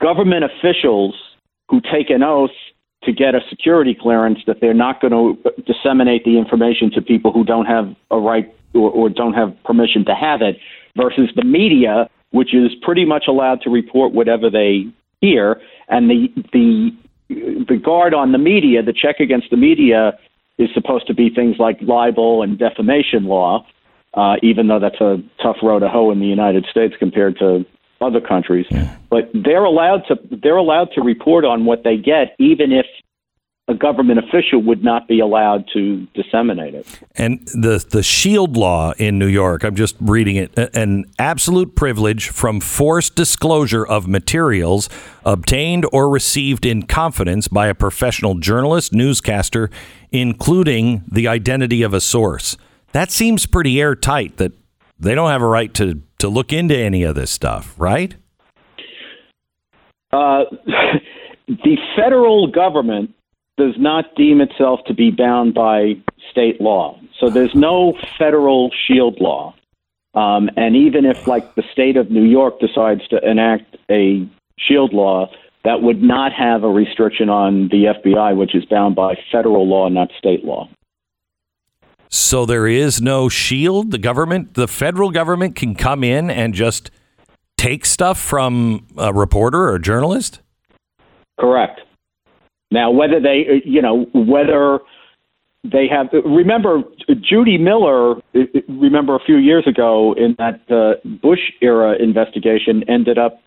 government 0.00 0.44
officials 0.44 1.14
who 1.68 1.80
take 1.80 2.10
an 2.10 2.22
oath 2.22 2.50
to 3.04 3.12
get 3.12 3.34
a 3.34 3.40
security 3.48 3.96
clearance 3.98 4.38
that 4.46 4.60
they're 4.60 4.74
not 4.74 5.00
going 5.00 5.12
to 5.12 5.62
disseminate 5.62 6.24
the 6.24 6.38
information 6.38 6.90
to 6.90 7.00
people 7.00 7.32
who 7.32 7.44
don't 7.44 7.66
have 7.66 7.94
a 8.10 8.18
right 8.18 8.52
or, 8.74 8.90
or 8.90 9.08
don't 9.08 9.34
have 9.34 9.54
permission 9.64 10.04
to 10.04 10.14
have 10.14 10.42
it 10.42 10.58
versus 10.96 11.30
the 11.36 11.44
media 11.44 12.08
which 12.30 12.54
is 12.54 12.70
pretty 12.82 13.04
much 13.04 13.24
allowed 13.28 13.60
to 13.62 13.70
report 13.70 14.12
whatever 14.12 14.50
they 14.50 14.86
hear. 15.20 15.60
And 15.88 16.10
the 16.10 16.28
the 16.52 16.90
the 17.28 17.76
guard 17.76 18.14
on 18.14 18.32
the 18.32 18.38
media, 18.38 18.82
the 18.82 18.92
check 18.92 19.20
against 19.20 19.50
the 19.50 19.56
media, 19.56 20.18
is 20.58 20.68
supposed 20.74 21.06
to 21.06 21.14
be 21.14 21.30
things 21.30 21.56
like 21.58 21.78
libel 21.82 22.42
and 22.42 22.58
defamation 22.58 23.24
law, 23.24 23.66
uh, 24.14 24.36
even 24.42 24.68
though 24.68 24.80
that's 24.80 25.00
a 25.00 25.22
tough 25.42 25.56
row 25.62 25.78
to 25.78 25.88
hoe 25.88 26.10
in 26.10 26.20
the 26.20 26.26
United 26.26 26.66
States 26.70 26.94
compared 26.98 27.38
to 27.38 27.64
other 28.00 28.20
countries. 28.20 28.66
Yeah. 28.70 28.96
But 29.10 29.30
they're 29.34 29.64
allowed 29.64 30.04
to 30.08 30.16
they're 30.42 30.56
allowed 30.56 30.90
to 30.94 31.02
report 31.02 31.44
on 31.44 31.64
what 31.64 31.84
they 31.84 31.96
get, 31.96 32.34
even 32.38 32.72
if 32.72 32.86
a 33.68 33.74
government 33.74 34.18
official 34.18 34.62
would 34.62 34.82
not 34.82 35.06
be 35.06 35.20
allowed 35.20 35.68
to 35.74 36.06
disseminate 36.14 36.74
it. 36.74 36.86
And 37.16 37.46
the 37.48 37.84
the 37.88 38.02
shield 38.02 38.56
law 38.56 38.92
in 38.98 39.18
New 39.18 39.26
York, 39.26 39.62
I'm 39.62 39.76
just 39.76 39.96
reading 40.00 40.36
it, 40.36 40.56
an 40.74 41.04
absolute 41.18 41.76
privilege 41.76 42.30
from 42.30 42.60
forced 42.60 43.14
disclosure 43.14 43.86
of 43.86 44.08
materials 44.08 44.88
obtained 45.24 45.86
or 45.92 46.08
received 46.08 46.64
in 46.64 46.84
confidence 46.84 47.46
by 47.46 47.66
a 47.66 47.74
professional 47.74 48.36
journalist, 48.36 48.94
newscaster, 48.94 49.68
including 50.10 51.04
the 51.10 51.28
identity 51.28 51.82
of 51.82 51.92
a 51.92 52.00
source. 52.00 52.56
That 52.92 53.10
seems 53.10 53.44
pretty 53.44 53.78
airtight 53.80 54.38
that 54.38 54.52
they 54.98 55.14
don't 55.14 55.30
have 55.30 55.42
a 55.42 55.46
right 55.46 55.72
to 55.74 56.02
to 56.18 56.28
look 56.28 56.52
into 56.52 56.76
any 56.76 57.02
of 57.02 57.14
this 57.14 57.30
stuff, 57.30 57.74
right? 57.78 58.14
Uh, 60.12 60.44
the 61.48 61.76
federal 61.96 62.50
government 62.50 63.14
does 63.56 63.74
not 63.76 64.14
deem 64.16 64.40
itself 64.40 64.80
to 64.86 64.94
be 64.94 65.10
bound 65.10 65.54
by 65.54 65.94
state 66.30 66.60
law. 66.60 66.98
So 67.18 67.28
there's 67.28 67.54
no 67.54 67.94
federal 68.18 68.70
shield 68.86 69.20
law. 69.20 69.54
Um, 70.14 70.48
and 70.56 70.74
even 70.76 71.04
if, 71.04 71.26
like, 71.26 71.54
the 71.54 71.64
state 71.72 71.96
of 71.96 72.10
New 72.10 72.24
York 72.24 72.60
decides 72.60 73.06
to 73.08 73.18
enact 73.28 73.76
a 73.90 74.26
shield 74.58 74.92
law, 74.92 75.30
that 75.64 75.82
would 75.82 76.02
not 76.02 76.32
have 76.32 76.62
a 76.62 76.68
restriction 76.68 77.28
on 77.28 77.68
the 77.68 77.92
FBI, 78.02 78.36
which 78.36 78.54
is 78.54 78.64
bound 78.64 78.94
by 78.94 79.16
federal 79.30 79.68
law, 79.68 79.88
not 79.88 80.08
state 80.16 80.44
law. 80.44 80.68
So 82.10 82.46
there 82.46 82.66
is 82.66 83.00
no 83.00 83.28
shield. 83.28 83.90
The 83.90 83.98
government, 83.98 84.54
the 84.54 84.68
federal 84.68 85.10
government, 85.10 85.56
can 85.56 85.74
come 85.74 86.02
in 86.02 86.30
and 86.30 86.54
just 86.54 86.90
take 87.56 87.84
stuff 87.84 88.18
from 88.18 88.86
a 88.96 89.12
reporter 89.12 89.58
or 89.58 89.74
a 89.74 89.80
journalist. 89.80 90.40
Correct. 91.38 91.80
Now, 92.70 92.90
whether 92.90 93.20
they, 93.20 93.46
uh, 93.48 93.60
you 93.64 93.82
know, 93.82 94.06
whether 94.14 94.80
they 95.64 95.86
have, 95.88 96.08
remember 96.24 96.82
Judy 97.20 97.58
Miller, 97.58 98.12
uh, 98.12 98.18
uh, 98.34 98.60
remember 98.68 99.16
a 99.16 99.20
few 99.24 99.36
years 99.36 99.66
ago 99.66 100.14
in 100.14 100.34
that 100.38 100.60
uh, 100.70 101.06
Bush 101.22 101.40
era 101.60 101.96
investigation 101.98 102.84
ended 102.88 103.18
up, 103.18 103.42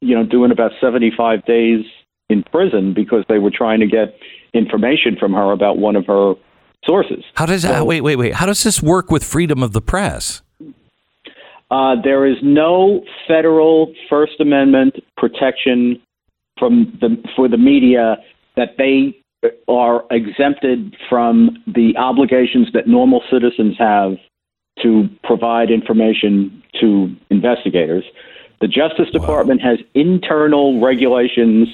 you 0.00 0.14
know, 0.14 0.24
doing 0.24 0.50
about 0.50 0.72
75 0.80 1.44
days 1.44 1.84
in 2.28 2.42
prison 2.42 2.92
because 2.94 3.24
they 3.28 3.38
were 3.38 3.50
trying 3.50 3.80
to 3.80 3.86
get 3.86 4.14
information 4.52 5.16
from 5.18 5.32
her 5.32 5.52
about 5.52 5.78
one 5.78 5.96
of 5.96 6.06
her 6.06 6.34
sources. 6.86 7.24
How 7.34 7.46
does 7.46 7.62
that, 7.62 7.78
so, 7.78 7.84
wait, 7.84 8.00
wait, 8.00 8.16
wait. 8.16 8.34
How 8.34 8.46
does 8.46 8.62
this 8.62 8.82
work 8.82 9.10
with 9.10 9.24
freedom 9.24 9.62
of 9.62 9.72
the 9.72 9.82
press? 9.82 10.42
Uh, 11.70 11.96
there 12.02 12.24
is 12.24 12.36
no 12.42 13.04
federal 13.26 13.92
First 14.08 14.40
Amendment 14.40 14.94
protection 15.16 16.00
from 16.58 16.96
the 17.00 17.22
for 17.34 17.48
the 17.48 17.58
media 17.58 18.16
that 18.56 18.76
they 18.78 19.18
are 19.68 20.04
exempted 20.10 20.96
from 21.08 21.62
the 21.66 21.94
obligations 21.96 22.68
that 22.72 22.86
normal 22.86 23.22
citizens 23.30 23.76
have 23.78 24.12
to 24.82 25.08
provide 25.24 25.70
information 25.70 26.62
to 26.80 27.14
investigators. 27.30 28.04
The 28.60 28.68
Justice 28.68 29.10
Department 29.10 29.60
wow. 29.62 29.70
has 29.70 29.78
internal 29.94 30.80
regulations 30.80 31.68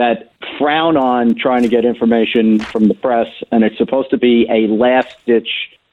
that 0.00 0.32
frown 0.58 0.96
on 0.96 1.34
trying 1.34 1.62
to 1.62 1.68
get 1.68 1.84
information 1.84 2.58
from 2.58 2.88
the 2.88 2.94
press, 2.94 3.28
and 3.52 3.62
it's 3.62 3.76
supposed 3.76 4.08
to 4.08 4.16
be 4.16 4.46
a 4.48 4.66
last 4.66 5.14
ditch 5.26 5.48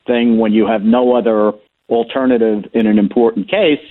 thing 0.06 0.38
when 0.38 0.54
you 0.54 0.66
have 0.66 0.84
no 0.84 1.14
other 1.14 1.52
alternative 1.90 2.70
in 2.74 2.88
an 2.88 3.00
important 3.00 3.50
case, 3.50 3.86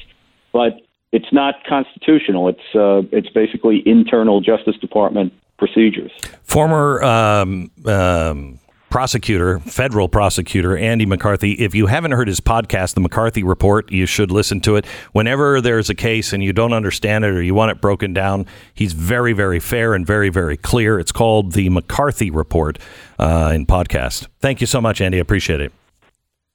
but 0.55 0.81
it's 1.13 1.31
not 1.33 1.57
constitutional. 1.69 2.49
It's 2.49 2.75
uh, 2.75 3.03
it's 3.13 3.29
basically 3.29 3.83
internal 3.85 4.41
Justice 4.41 4.77
Department 4.79 5.35
procedures. 5.59 6.13
Former 6.45 7.03
um, 7.03 7.71
um, 7.85 8.59
prosecutor, 8.91 9.59
federal 9.61 10.09
prosecutor, 10.09 10.77
Andy 10.77 11.07
McCarthy. 11.07 11.53
If 11.53 11.75
you 11.75 11.87
haven't 11.87 12.13
heard 12.13 12.29
his 12.29 12.41
podcast, 12.41 12.95
The 12.95 13.01
McCarthy 13.01 13.43
Report, 13.43 13.91
you 13.91 14.07
should 14.07 14.31
listen 14.31 14.61
to 14.63 14.77
it. 14.77 14.87
Whenever 15.13 15.61
there's 15.61 15.91
a 15.91 15.95
case 15.95 16.33
and 16.33 16.43
you 16.43 16.53
don't 16.53 16.73
understand 16.73 17.25
it 17.25 17.29
or 17.29 17.43
you 17.43 17.55
want 17.55 17.71
it 17.71 17.81
broken 17.81 18.13
down, 18.13 18.47
he's 18.75 18.93
very, 18.93 19.33
very 19.33 19.61
fair 19.61 19.95
and 19.95 20.07
very, 20.07 20.29
very 20.29 20.57
clear. 20.57 20.99
It's 20.99 21.13
called 21.13 21.53
The 21.53 21.69
McCarthy 21.69 22.31
Report 22.31 22.79
uh, 23.19 23.53
in 23.55 23.67
podcast. 23.67 24.29
Thank 24.41 24.61
you 24.61 24.67
so 24.67 24.81
much, 24.81 25.01
Andy. 25.01 25.19
I 25.19 25.21
appreciate 25.21 25.61
it. 25.61 25.73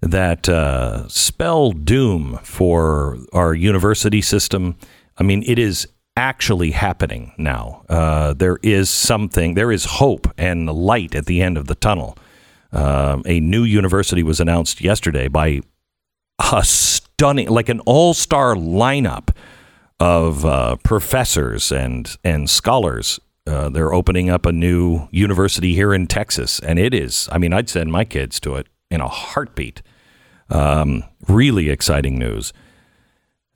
that 0.00 0.48
uh, 0.48 1.06
spell 1.08 1.72
doom 1.72 2.38
for 2.42 3.18
our 3.34 3.52
university 3.52 4.22
system. 4.22 4.76
I 5.18 5.24
mean, 5.24 5.44
it 5.46 5.58
is 5.58 5.86
actually 6.16 6.70
happening 6.70 7.34
now. 7.36 7.84
Uh, 7.90 8.32
there 8.32 8.58
is 8.62 8.88
something, 8.88 9.52
there 9.52 9.70
is 9.70 9.84
hope 9.84 10.26
and 10.38 10.70
light 10.70 11.14
at 11.14 11.26
the 11.26 11.42
end 11.42 11.58
of 11.58 11.66
the 11.66 11.74
tunnel. 11.74 12.16
Uh, 12.72 13.20
a 13.26 13.40
new 13.40 13.64
university 13.64 14.22
was 14.22 14.40
announced 14.40 14.80
yesterday 14.80 15.28
by 15.28 15.60
a 16.50 16.64
stunning, 17.22 17.48
like 17.48 17.68
an 17.68 17.78
all 17.86 18.14
star 18.14 18.56
lineup 18.56 19.28
of 20.00 20.44
uh, 20.44 20.74
professors 20.82 21.70
and 21.70 22.16
and 22.24 22.50
scholars. 22.50 23.20
Uh, 23.46 23.68
they're 23.68 23.92
opening 23.92 24.28
up 24.28 24.44
a 24.44 24.50
new 24.50 25.06
university 25.12 25.72
here 25.72 25.94
in 25.94 26.08
Texas, 26.08 26.58
and 26.58 26.80
it 26.80 26.92
is. 26.92 27.28
I 27.30 27.38
mean, 27.38 27.52
I'd 27.52 27.68
send 27.68 27.92
my 27.92 28.04
kids 28.04 28.40
to 28.40 28.56
it 28.56 28.66
in 28.90 29.00
a 29.00 29.06
heartbeat. 29.06 29.82
Um, 30.50 31.04
really 31.28 31.70
exciting 31.70 32.18
news. 32.18 32.52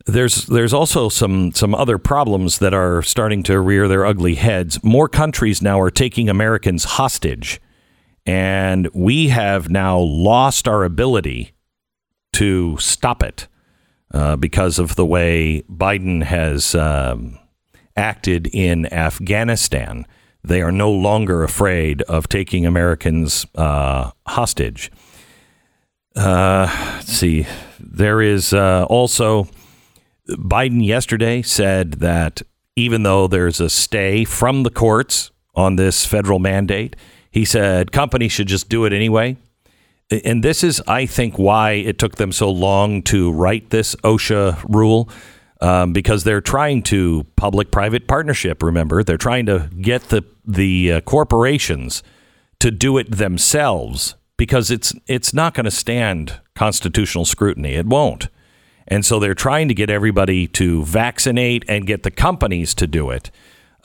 There's 0.05 0.45
there's 0.45 0.73
also 0.73 1.09
some 1.09 1.51
some 1.51 1.75
other 1.75 1.97
problems 1.97 2.59
that 2.59 2.73
are 2.73 3.01
starting 3.01 3.43
to 3.43 3.59
rear 3.59 3.89
their 3.89 4.05
ugly 4.05 4.35
heads. 4.35 4.81
More 4.81 5.09
countries 5.09 5.61
now 5.61 5.81
are 5.81 5.91
taking 5.91 6.29
Americans 6.29 6.85
hostage, 6.85 7.59
and 8.25 8.87
we 8.93 9.27
have 9.27 9.69
now 9.69 9.99
lost 9.99 10.69
our 10.69 10.85
ability 10.85 11.51
to 12.31 12.77
stop 12.77 13.21
it 13.21 13.49
uh, 14.13 14.35
because 14.35 14.79
of 14.79 14.95
the 14.95 15.05
way 15.05 15.63
Biden 15.69 16.23
has 16.23 16.75
um, 16.75 17.37
acted 17.95 18.47
in 18.47 18.91
Afghanistan. 18.93 20.05
They 20.43 20.61
are 20.61 20.71
no 20.71 20.91
longer 20.91 21.43
afraid 21.43 22.01
of 22.03 22.29
taking 22.29 22.65
Americans 22.65 23.45
uh, 23.55 24.11
hostage. 24.25 24.91
Uh, 26.15 26.67
let's 26.95 27.11
see. 27.11 27.45
There 27.79 28.21
is 28.21 28.53
uh, 28.53 28.85
also 28.89 29.47
Biden 30.29 30.85
yesterday 30.85 31.41
said 31.41 31.93
that 31.93 32.41
even 32.75 33.03
though 33.03 33.27
there's 33.27 33.59
a 33.59 33.69
stay 33.69 34.23
from 34.23 34.63
the 34.63 34.69
courts 34.69 35.31
on 35.55 35.75
this 35.75 36.05
federal 36.05 36.39
mandate, 36.39 36.95
he 37.31 37.43
said 37.43 37.91
companies 37.91 38.31
should 38.31 38.47
just 38.47 38.69
do 38.69 38.85
it 38.85 38.93
anyway 38.93 39.37
and 40.09 40.43
this 40.43 40.63
is, 40.63 40.81
I 40.87 41.05
think, 41.05 41.37
why 41.37 41.71
it 41.71 41.99
took 41.99 42.15
them 42.15 42.31
so 42.31 42.49
long 42.49 43.01
to 43.03 43.31
write 43.31 43.69
this 43.69 43.95
OSHA 43.97 44.63
rule. 44.69 45.09
Um, 45.59 45.91
because 45.91 46.23
they're 46.23 46.39
trying 46.39 46.83
to 46.83 47.25
public-private 47.35 48.07
partnership. 48.07 48.61
Remember, 48.61 49.03
they're 49.03 49.17
trying 49.17 49.47
to 49.47 49.71
get 49.81 50.09
the 50.09 50.23
the 50.45 50.93
uh, 50.93 51.01
corporations 51.01 52.03
to 52.59 52.69
do 52.69 52.99
it 52.99 53.09
themselves 53.09 54.13
because 54.37 54.69
it's 54.69 54.93
it's 55.07 55.33
not 55.33 55.55
going 55.55 55.65
to 55.65 55.71
stand 55.71 56.39
constitutional 56.53 57.25
scrutiny. 57.25 57.73
It 57.73 57.87
won't, 57.87 58.27
and 58.87 59.03
so 59.03 59.19
they're 59.19 59.33
trying 59.33 59.67
to 59.67 59.73
get 59.73 59.89
everybody 59.89 60.45
to 60.49 60.85
vaccinate 60.85 61.65
and 61.67 61.87
get 61.87 62.03
the 62.03 62.11
companies 62.11 62.75
to 62.75 62.85
do 62.85 63.09
it. 63.09 63.31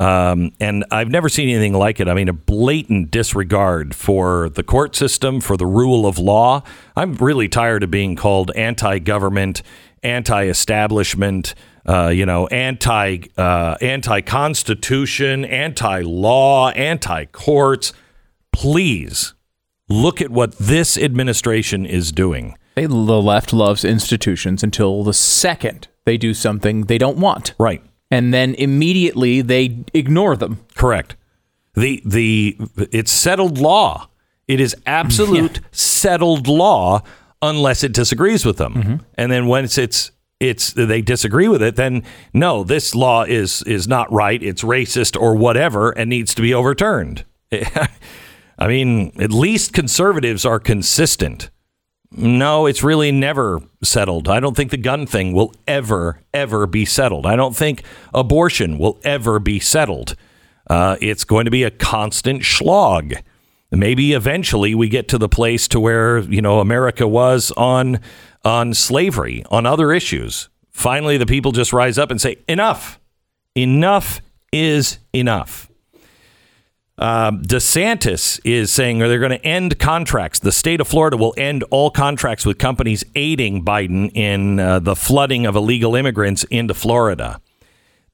Um, 0.02 0.50
and 0.58 0.84
I've 0.90 1.10
never 1.10 1.28
seen 1.28 1.48
anything 1.48 1.74
like 1.74 2.00
it. 2.00 2.08
I 2.08 2.14
mean, 2.14 2.28
a 2.28 2.32
blatant 2.32 3.12
disregard 3.12 3.94
for 3.94 4.48
the 4.48 4.64
court 4.64 4.96
system, 4.96 5.40
for 5.40 5.56
the 5.56 5.64
rule 5.64 6.06
of 6.06 6.18
law. 6.18 6.64
I'm 6.96 7.14
really 7.14 7.48
tired 7.48 7.84
of 7.84 7.92
being 7.92 8.16
called 8.16 8.50
anti 8.56 8.98
government, 8.98 9.62
anti 10.02 10.46
establishment. 10.46 11.54
Uh, 11.86 12.08
you 12.08 12.26
know, 12.26 12.48
anti 12.48 13.18
uh, 13.36 13.76
anti 13.80 14.20
constitution, 14.22 15.44
anti 15.44 16.00
law, 16.00 16.70
anti 16.70 17.26
courts. 17.26 17.92
Please 18.50 19.34
look 19.88 20.20
at 20.20 20.30
what 20.30 20.58
this 20.58 20.98
administration 20.98 21.86
is 21.86 22.10
doing. 22.10 22.56
The 22.74 22.88
left 22.88 23.52
loves 23.52 23.84
institutions 23.84 24.64
until 24.64 25.04
the 25.04 25.14
second 25.14 25.86
they 26.04 26.16
do 26.16 26.34
something 26.34 26.86
they 26.86 26.98
don't 26.98 27.18
want. 27.18 27.54
Right 27.56 27.84
and 28.12 28.32
then 28.32 28.54
immediately 28.56 29.40
they 29.40 29.84
ignore 29.94 30.36
them. 30.36 30.60
Correct. 30.76 31.16
The 31.74 32.02
the 32.04 32.56
it's 32.76 33.10
settled 33.10 33.58
law. 33.58 34.08
It 34.46 34.60
is 34.60 34.76
absolute 34.84 35.56
yeah. 35.62 35.68
settled 35.72 36.46
law 36.46 37.02
unless 37.40 37.82
it 37.82 37.92
disagrees 37.94 38.44
with 38.44 38.58
them. 38.58 38.74
Mm-hmm. 38.74 38.96
And 39.14 39.32
then 39.32 39.46
once 39.46 39.78
it's 39.78 40.12
it's 40.40 40.74
they 40.74 41.00
disagree 41.00 41.48
with 41.48 41.62
it, 41.62 41.76
then 41.76 42.04
no, 42.34 42.62
this 42.62 42.94
law 42.94 43.22
is 43.22 43.62
is 43.62 43.88
not 43.88 44.12
right. 44.12 44.42
It's 44.42 44.62
racist 44.62 45.18
or 45.18 45.34
whatever, 45.34 45.90
and 45.92 46.10
needs 46.10 46.34
to 46.34 46.42
be 46.42 46.52
overturned. 46.52 47.24
I 48.58 48.68
mean, 48.68 49.12
at 49.18 49.32
least 49.32 49.72
conservatives 49.72 50.44
are 50.44 50.60
consistent. 50.60 51.50
No, 52.14 52.66
it's 52.66 52.82
really 52.82 53.10
never 53.10 53.62
settled. 53.82 54.28
I 54.28 54.38
don't 54.38 54.54
think 54.56 54.70
the 54.70 54.76
gun 54.76 55.06
thing 55.06 55.32
will 55.32 55.54
ever, 55.66 56.20
ever 56.34 56.66
be 56.66 56.84
settled. 56.84 57.26
I 57.26 57.36
don't 57.36 57.56
think 57.56 57.82
abortion 58.12 58.78
will 58.78 58.98
ever 59.02 59.38
be 59.38 59.58
settled. 59.58 60.14
Uh, 60.68 60.96
it's 61.00 61.24
going 61.24 61.46
to 61.46 61.50
be 61.50 61.64
a 61.64 61.70
constant 61.70 62.44
slog. 62.44 63.14
Maybe 63.70 64.12
eventually 64.12 64.74
we 64.74 64.88
get 64.90 65.08
to 65.08 65.18
the 65.18 65.28
place 65.28 65.66
to 65.68 65.80
where 65.80 66.18
you 66.18 66.42
know 66.42 66.60
America 66.60 67.08
was 67.08 67.50
on 67.56 68.00
on 68.44 68.74
slavery, 68.74 69.44
on 69.50 69.64
other 69.64 69.92
issues. 69.92 70.50
Finally, 70.70 71.16
the 71.16 71.26
people 71.26 71.52
just 71.52 71.72
rise 71.72 71.96
up 71.96 72.10
and 72.10 72.20
say, 72.20 72.36
"Enough! 72.46 73.00
Enough 73.54 74.20
is 74.52 74.98
enough." 75.14 75.71
Um, 76.98 77.42
DeSantis 77.42 78.38
is 78.44 78.70
saying 78.70 78.98
they're 78.98 79.18
going 79.18 79.30
to 79.30 79.44
end 79.44 79.78
contracts. 79.78 80.38
The 80.38 80.52
state 80.52 80.80
of 80.80 80.88
Florida 80.88 81.16
will 81.16 81.34
end 81.36 81.64
all 81.70 81.90
contracts 81.90 82.44
with 82.44 82.58
companies 82.58 83.02
aiding 83.14 83.64
Biden 83.64 84.14
in 84.14 84.60
uh, 84.60 84.78
the 84.78 84.94
flooding 84.94 85.46
of 85.46 85.56
illegal 85.56 85.96
immigrants 85.96 86.44
into 86.44 86.74
Florida. 86.74 87.40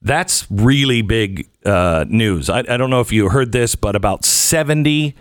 That's 0.01 0.49
really 0.49 1.01
big 1.01 1.49
uh, 1.65 2.05
news. 2.07 2.49
I, 2.49 2.59
I 2.59 2.77
don't 2.77 2.89
know 2.89 3.01
if 3.01 3.11
you 3.11 3.29
heard 3.29 3.51
this, 3.51 3.75
but 3.75 3.95
about 3.95 4.23
70 4.23 5.13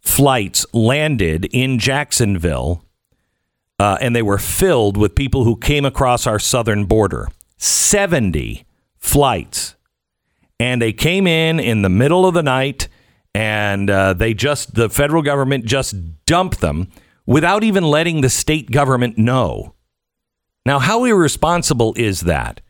flights 0.00 0.64
landed 0.72 1.44
in 1.52 1.78
Jacksonville 1.78 2.82
uh, 3.78 3.98
and 4.00 4.14
they 4.14 4.22
were 4.22 4.38
filled 4.38 4.96
with 4.96 5.14
people 5.14 5.42
who 5.42 5.56
came 5.56 5.84
across 5.84 6.24
our 6.26 6.38
southern 6.38 6.84
border. 6.84 7.28
70 7.56 8.64
flights. 8.98 9.74
And 10.60 10.80
they 10.80 10.92
came 10.92 11.26
in 11.26 11.58
in 11.58 11.82
the 11.82 11.88
middle 11.88 12.24
of 12.24 12.34
the 12.34 12.44
night 12.44 12.86
and 13.34 13.88
uh, 13.88 14.12
they 14.12 14.34
just, 14.34 14.74
the 14.74 14.90
federal 14.90 15.22
government 15.22 15.64
just 15.64 15.94
dumped 16.26 16.60
them 16.60 16.88
without 17.26 17.64
even 17.64 17.84
letting 17.84 18.20
the 18.20 18.30
state 18.30 18.70
government 18.70 19.16
know. 19.16 19.74
Now, 20.64 20.78
how 20.78 21.04
irresponsible 21.04 21.94
is 21.96 22.22
that? 22.22 22.60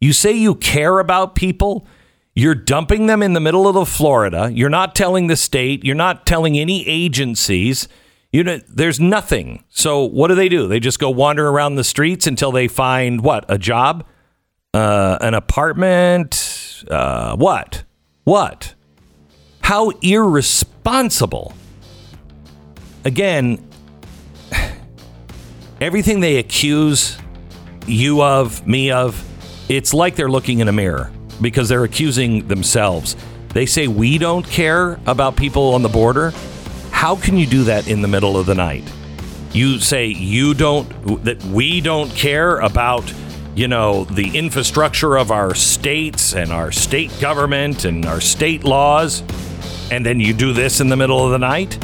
You 0.00 0.12
say 0.12 0.32
you 0.32 0.54
care 0.54 0.98
about 0.98 1.34
people, 1.34 1.86
you're 2.34 2.54
dumping 2.54 3.06
them 3.06 3.22
in 3.22 3.32
the 3.34 3.40
middle 3.40 3.68
of 3.68 3.74
the 3.74 3.86
Florida. 3.86 4.50
You're 4.52 4.68
not 4.70 4.94
telling 4.94 5.26
the 5.26 5.36
state, 5.36 5.84
you're 5.84 5.94
not 5.94 6.26
telling 6.26 6.58
any 6.58 6.86
agencies. 6.86 7.88
You 8.32 8.44
know, 8.44 8.60
there's 8.68 9.00
nothing. 9.00 9.64
So 9.68 10.04
what 10.04 10.28
do 10.28 10.34
they 10.34 10.48
do? 10.48 10.68
They 10.68 10.80
just 10.80 10.98
go 10.98 11.10
wander 11.10 11.48
around 11.48 11.74
the 11.74 11.84
streets 11.84 12.26
until 12.26 12.52
they 12.52 12.68
find 12.68 13.22
what? 13.22 13.44
A 13.48 13.58
job? 13.58 14.06
Uh, 14.72 15.18
an 15.20 15.34
apartment? 15.34 16.84
Uh, 16.88 17.36
what? 17.36 17.84
What? 18.24 18.74
How 19.70 19.90
irresponsible. 20.02 21.54
Again, 23.04 23.64
everything 25.80 26.18
they 26.18 26.38
accuse 26.38 27.16
you 27.86 28.20
of, 28.20 28.66
me 28.66 28.90
of, 28.90 29.24
it's 29.68 29.94
like 29.94 30.16
they're 30.16 30.28
looking 30.28 30.58
in 30.58 30.66
a 30.66 30.72
mirror 30.72 31.12
because 31.40 31.68
they're 31.68 31.84
accusing 31.84 32.48
themselves. 32.48 33.14
They 33.54 33.64
say 33.64 33.86
we 33.86 34.18
don't 34.18 34.44
care 34.44 34.98
about 35.06 35.36
people 35.36 35.74
on 35.74 35.82
the 35.82 35.88
border. 35.88 36.32
How 36.90 37.14
can 37.14 37.36
you 37.36 37.46
do 37.46 37.62
that 37.62 37.86
in 37.86 38.02
the 38.02 38.08
middle 38.08 38.36
of 38.36 38.46
the 38.46 38.56
night? 38.56 38.92
You 39.52 39.78
say 39.78 40.06
you 40.06 40.52
don't 40.52 41.22
that 41.22 41.40
we 41.44 41.80
don't 41.80 42.10
care 42.10 42.58
about 42.58 43.14
you 43.54 43.68
know 43.68 44.02
the 44.02 44.36
infrastructure 44.36 45.16
of 45.16 45.30
our 45.30 45.54
states 45.54 46.34
and 46.34 46.50
our 46.50 46.72
state 46.72 47.12
government 47.20 47.84
and 47.84 48.04
our 48.04 48.20
state 48.20 48.64
laws 48.64 49.22
and 49.90 50.04
then 50.06 50.20
you 50.20 50.32
do 50.32 50.52
this 50.52 50.80
in 50.80 50.88
the 50.88 50.96
middle 50.96 51.24
of 51.24 51.32
the 51.32 51.38
night? 51.38 51.78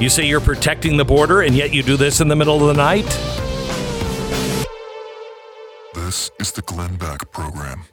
You 0.00 0.08
say 0.08 0.26
you're 0.26 0.40
protecting 0.40 0.96
the 0.96 1.04
border 1.04 1.42
and 1.42 1.54
yet 1.54 1.72
you 1.72 1.82
do 1.82 1.96
this 1.96 2.20
in 2.20 2.28
the 2.28 2.36
middle 2.36 2.68
of 2.68 2.74
the 2.76 2.82
night? 2.82 3.06
This 5.94 6.30
is 6.40 6.52
the 6.52 6.62
Glenn 6.62 6.96
Beck 6.96 7.30
Program. 7.30 7.84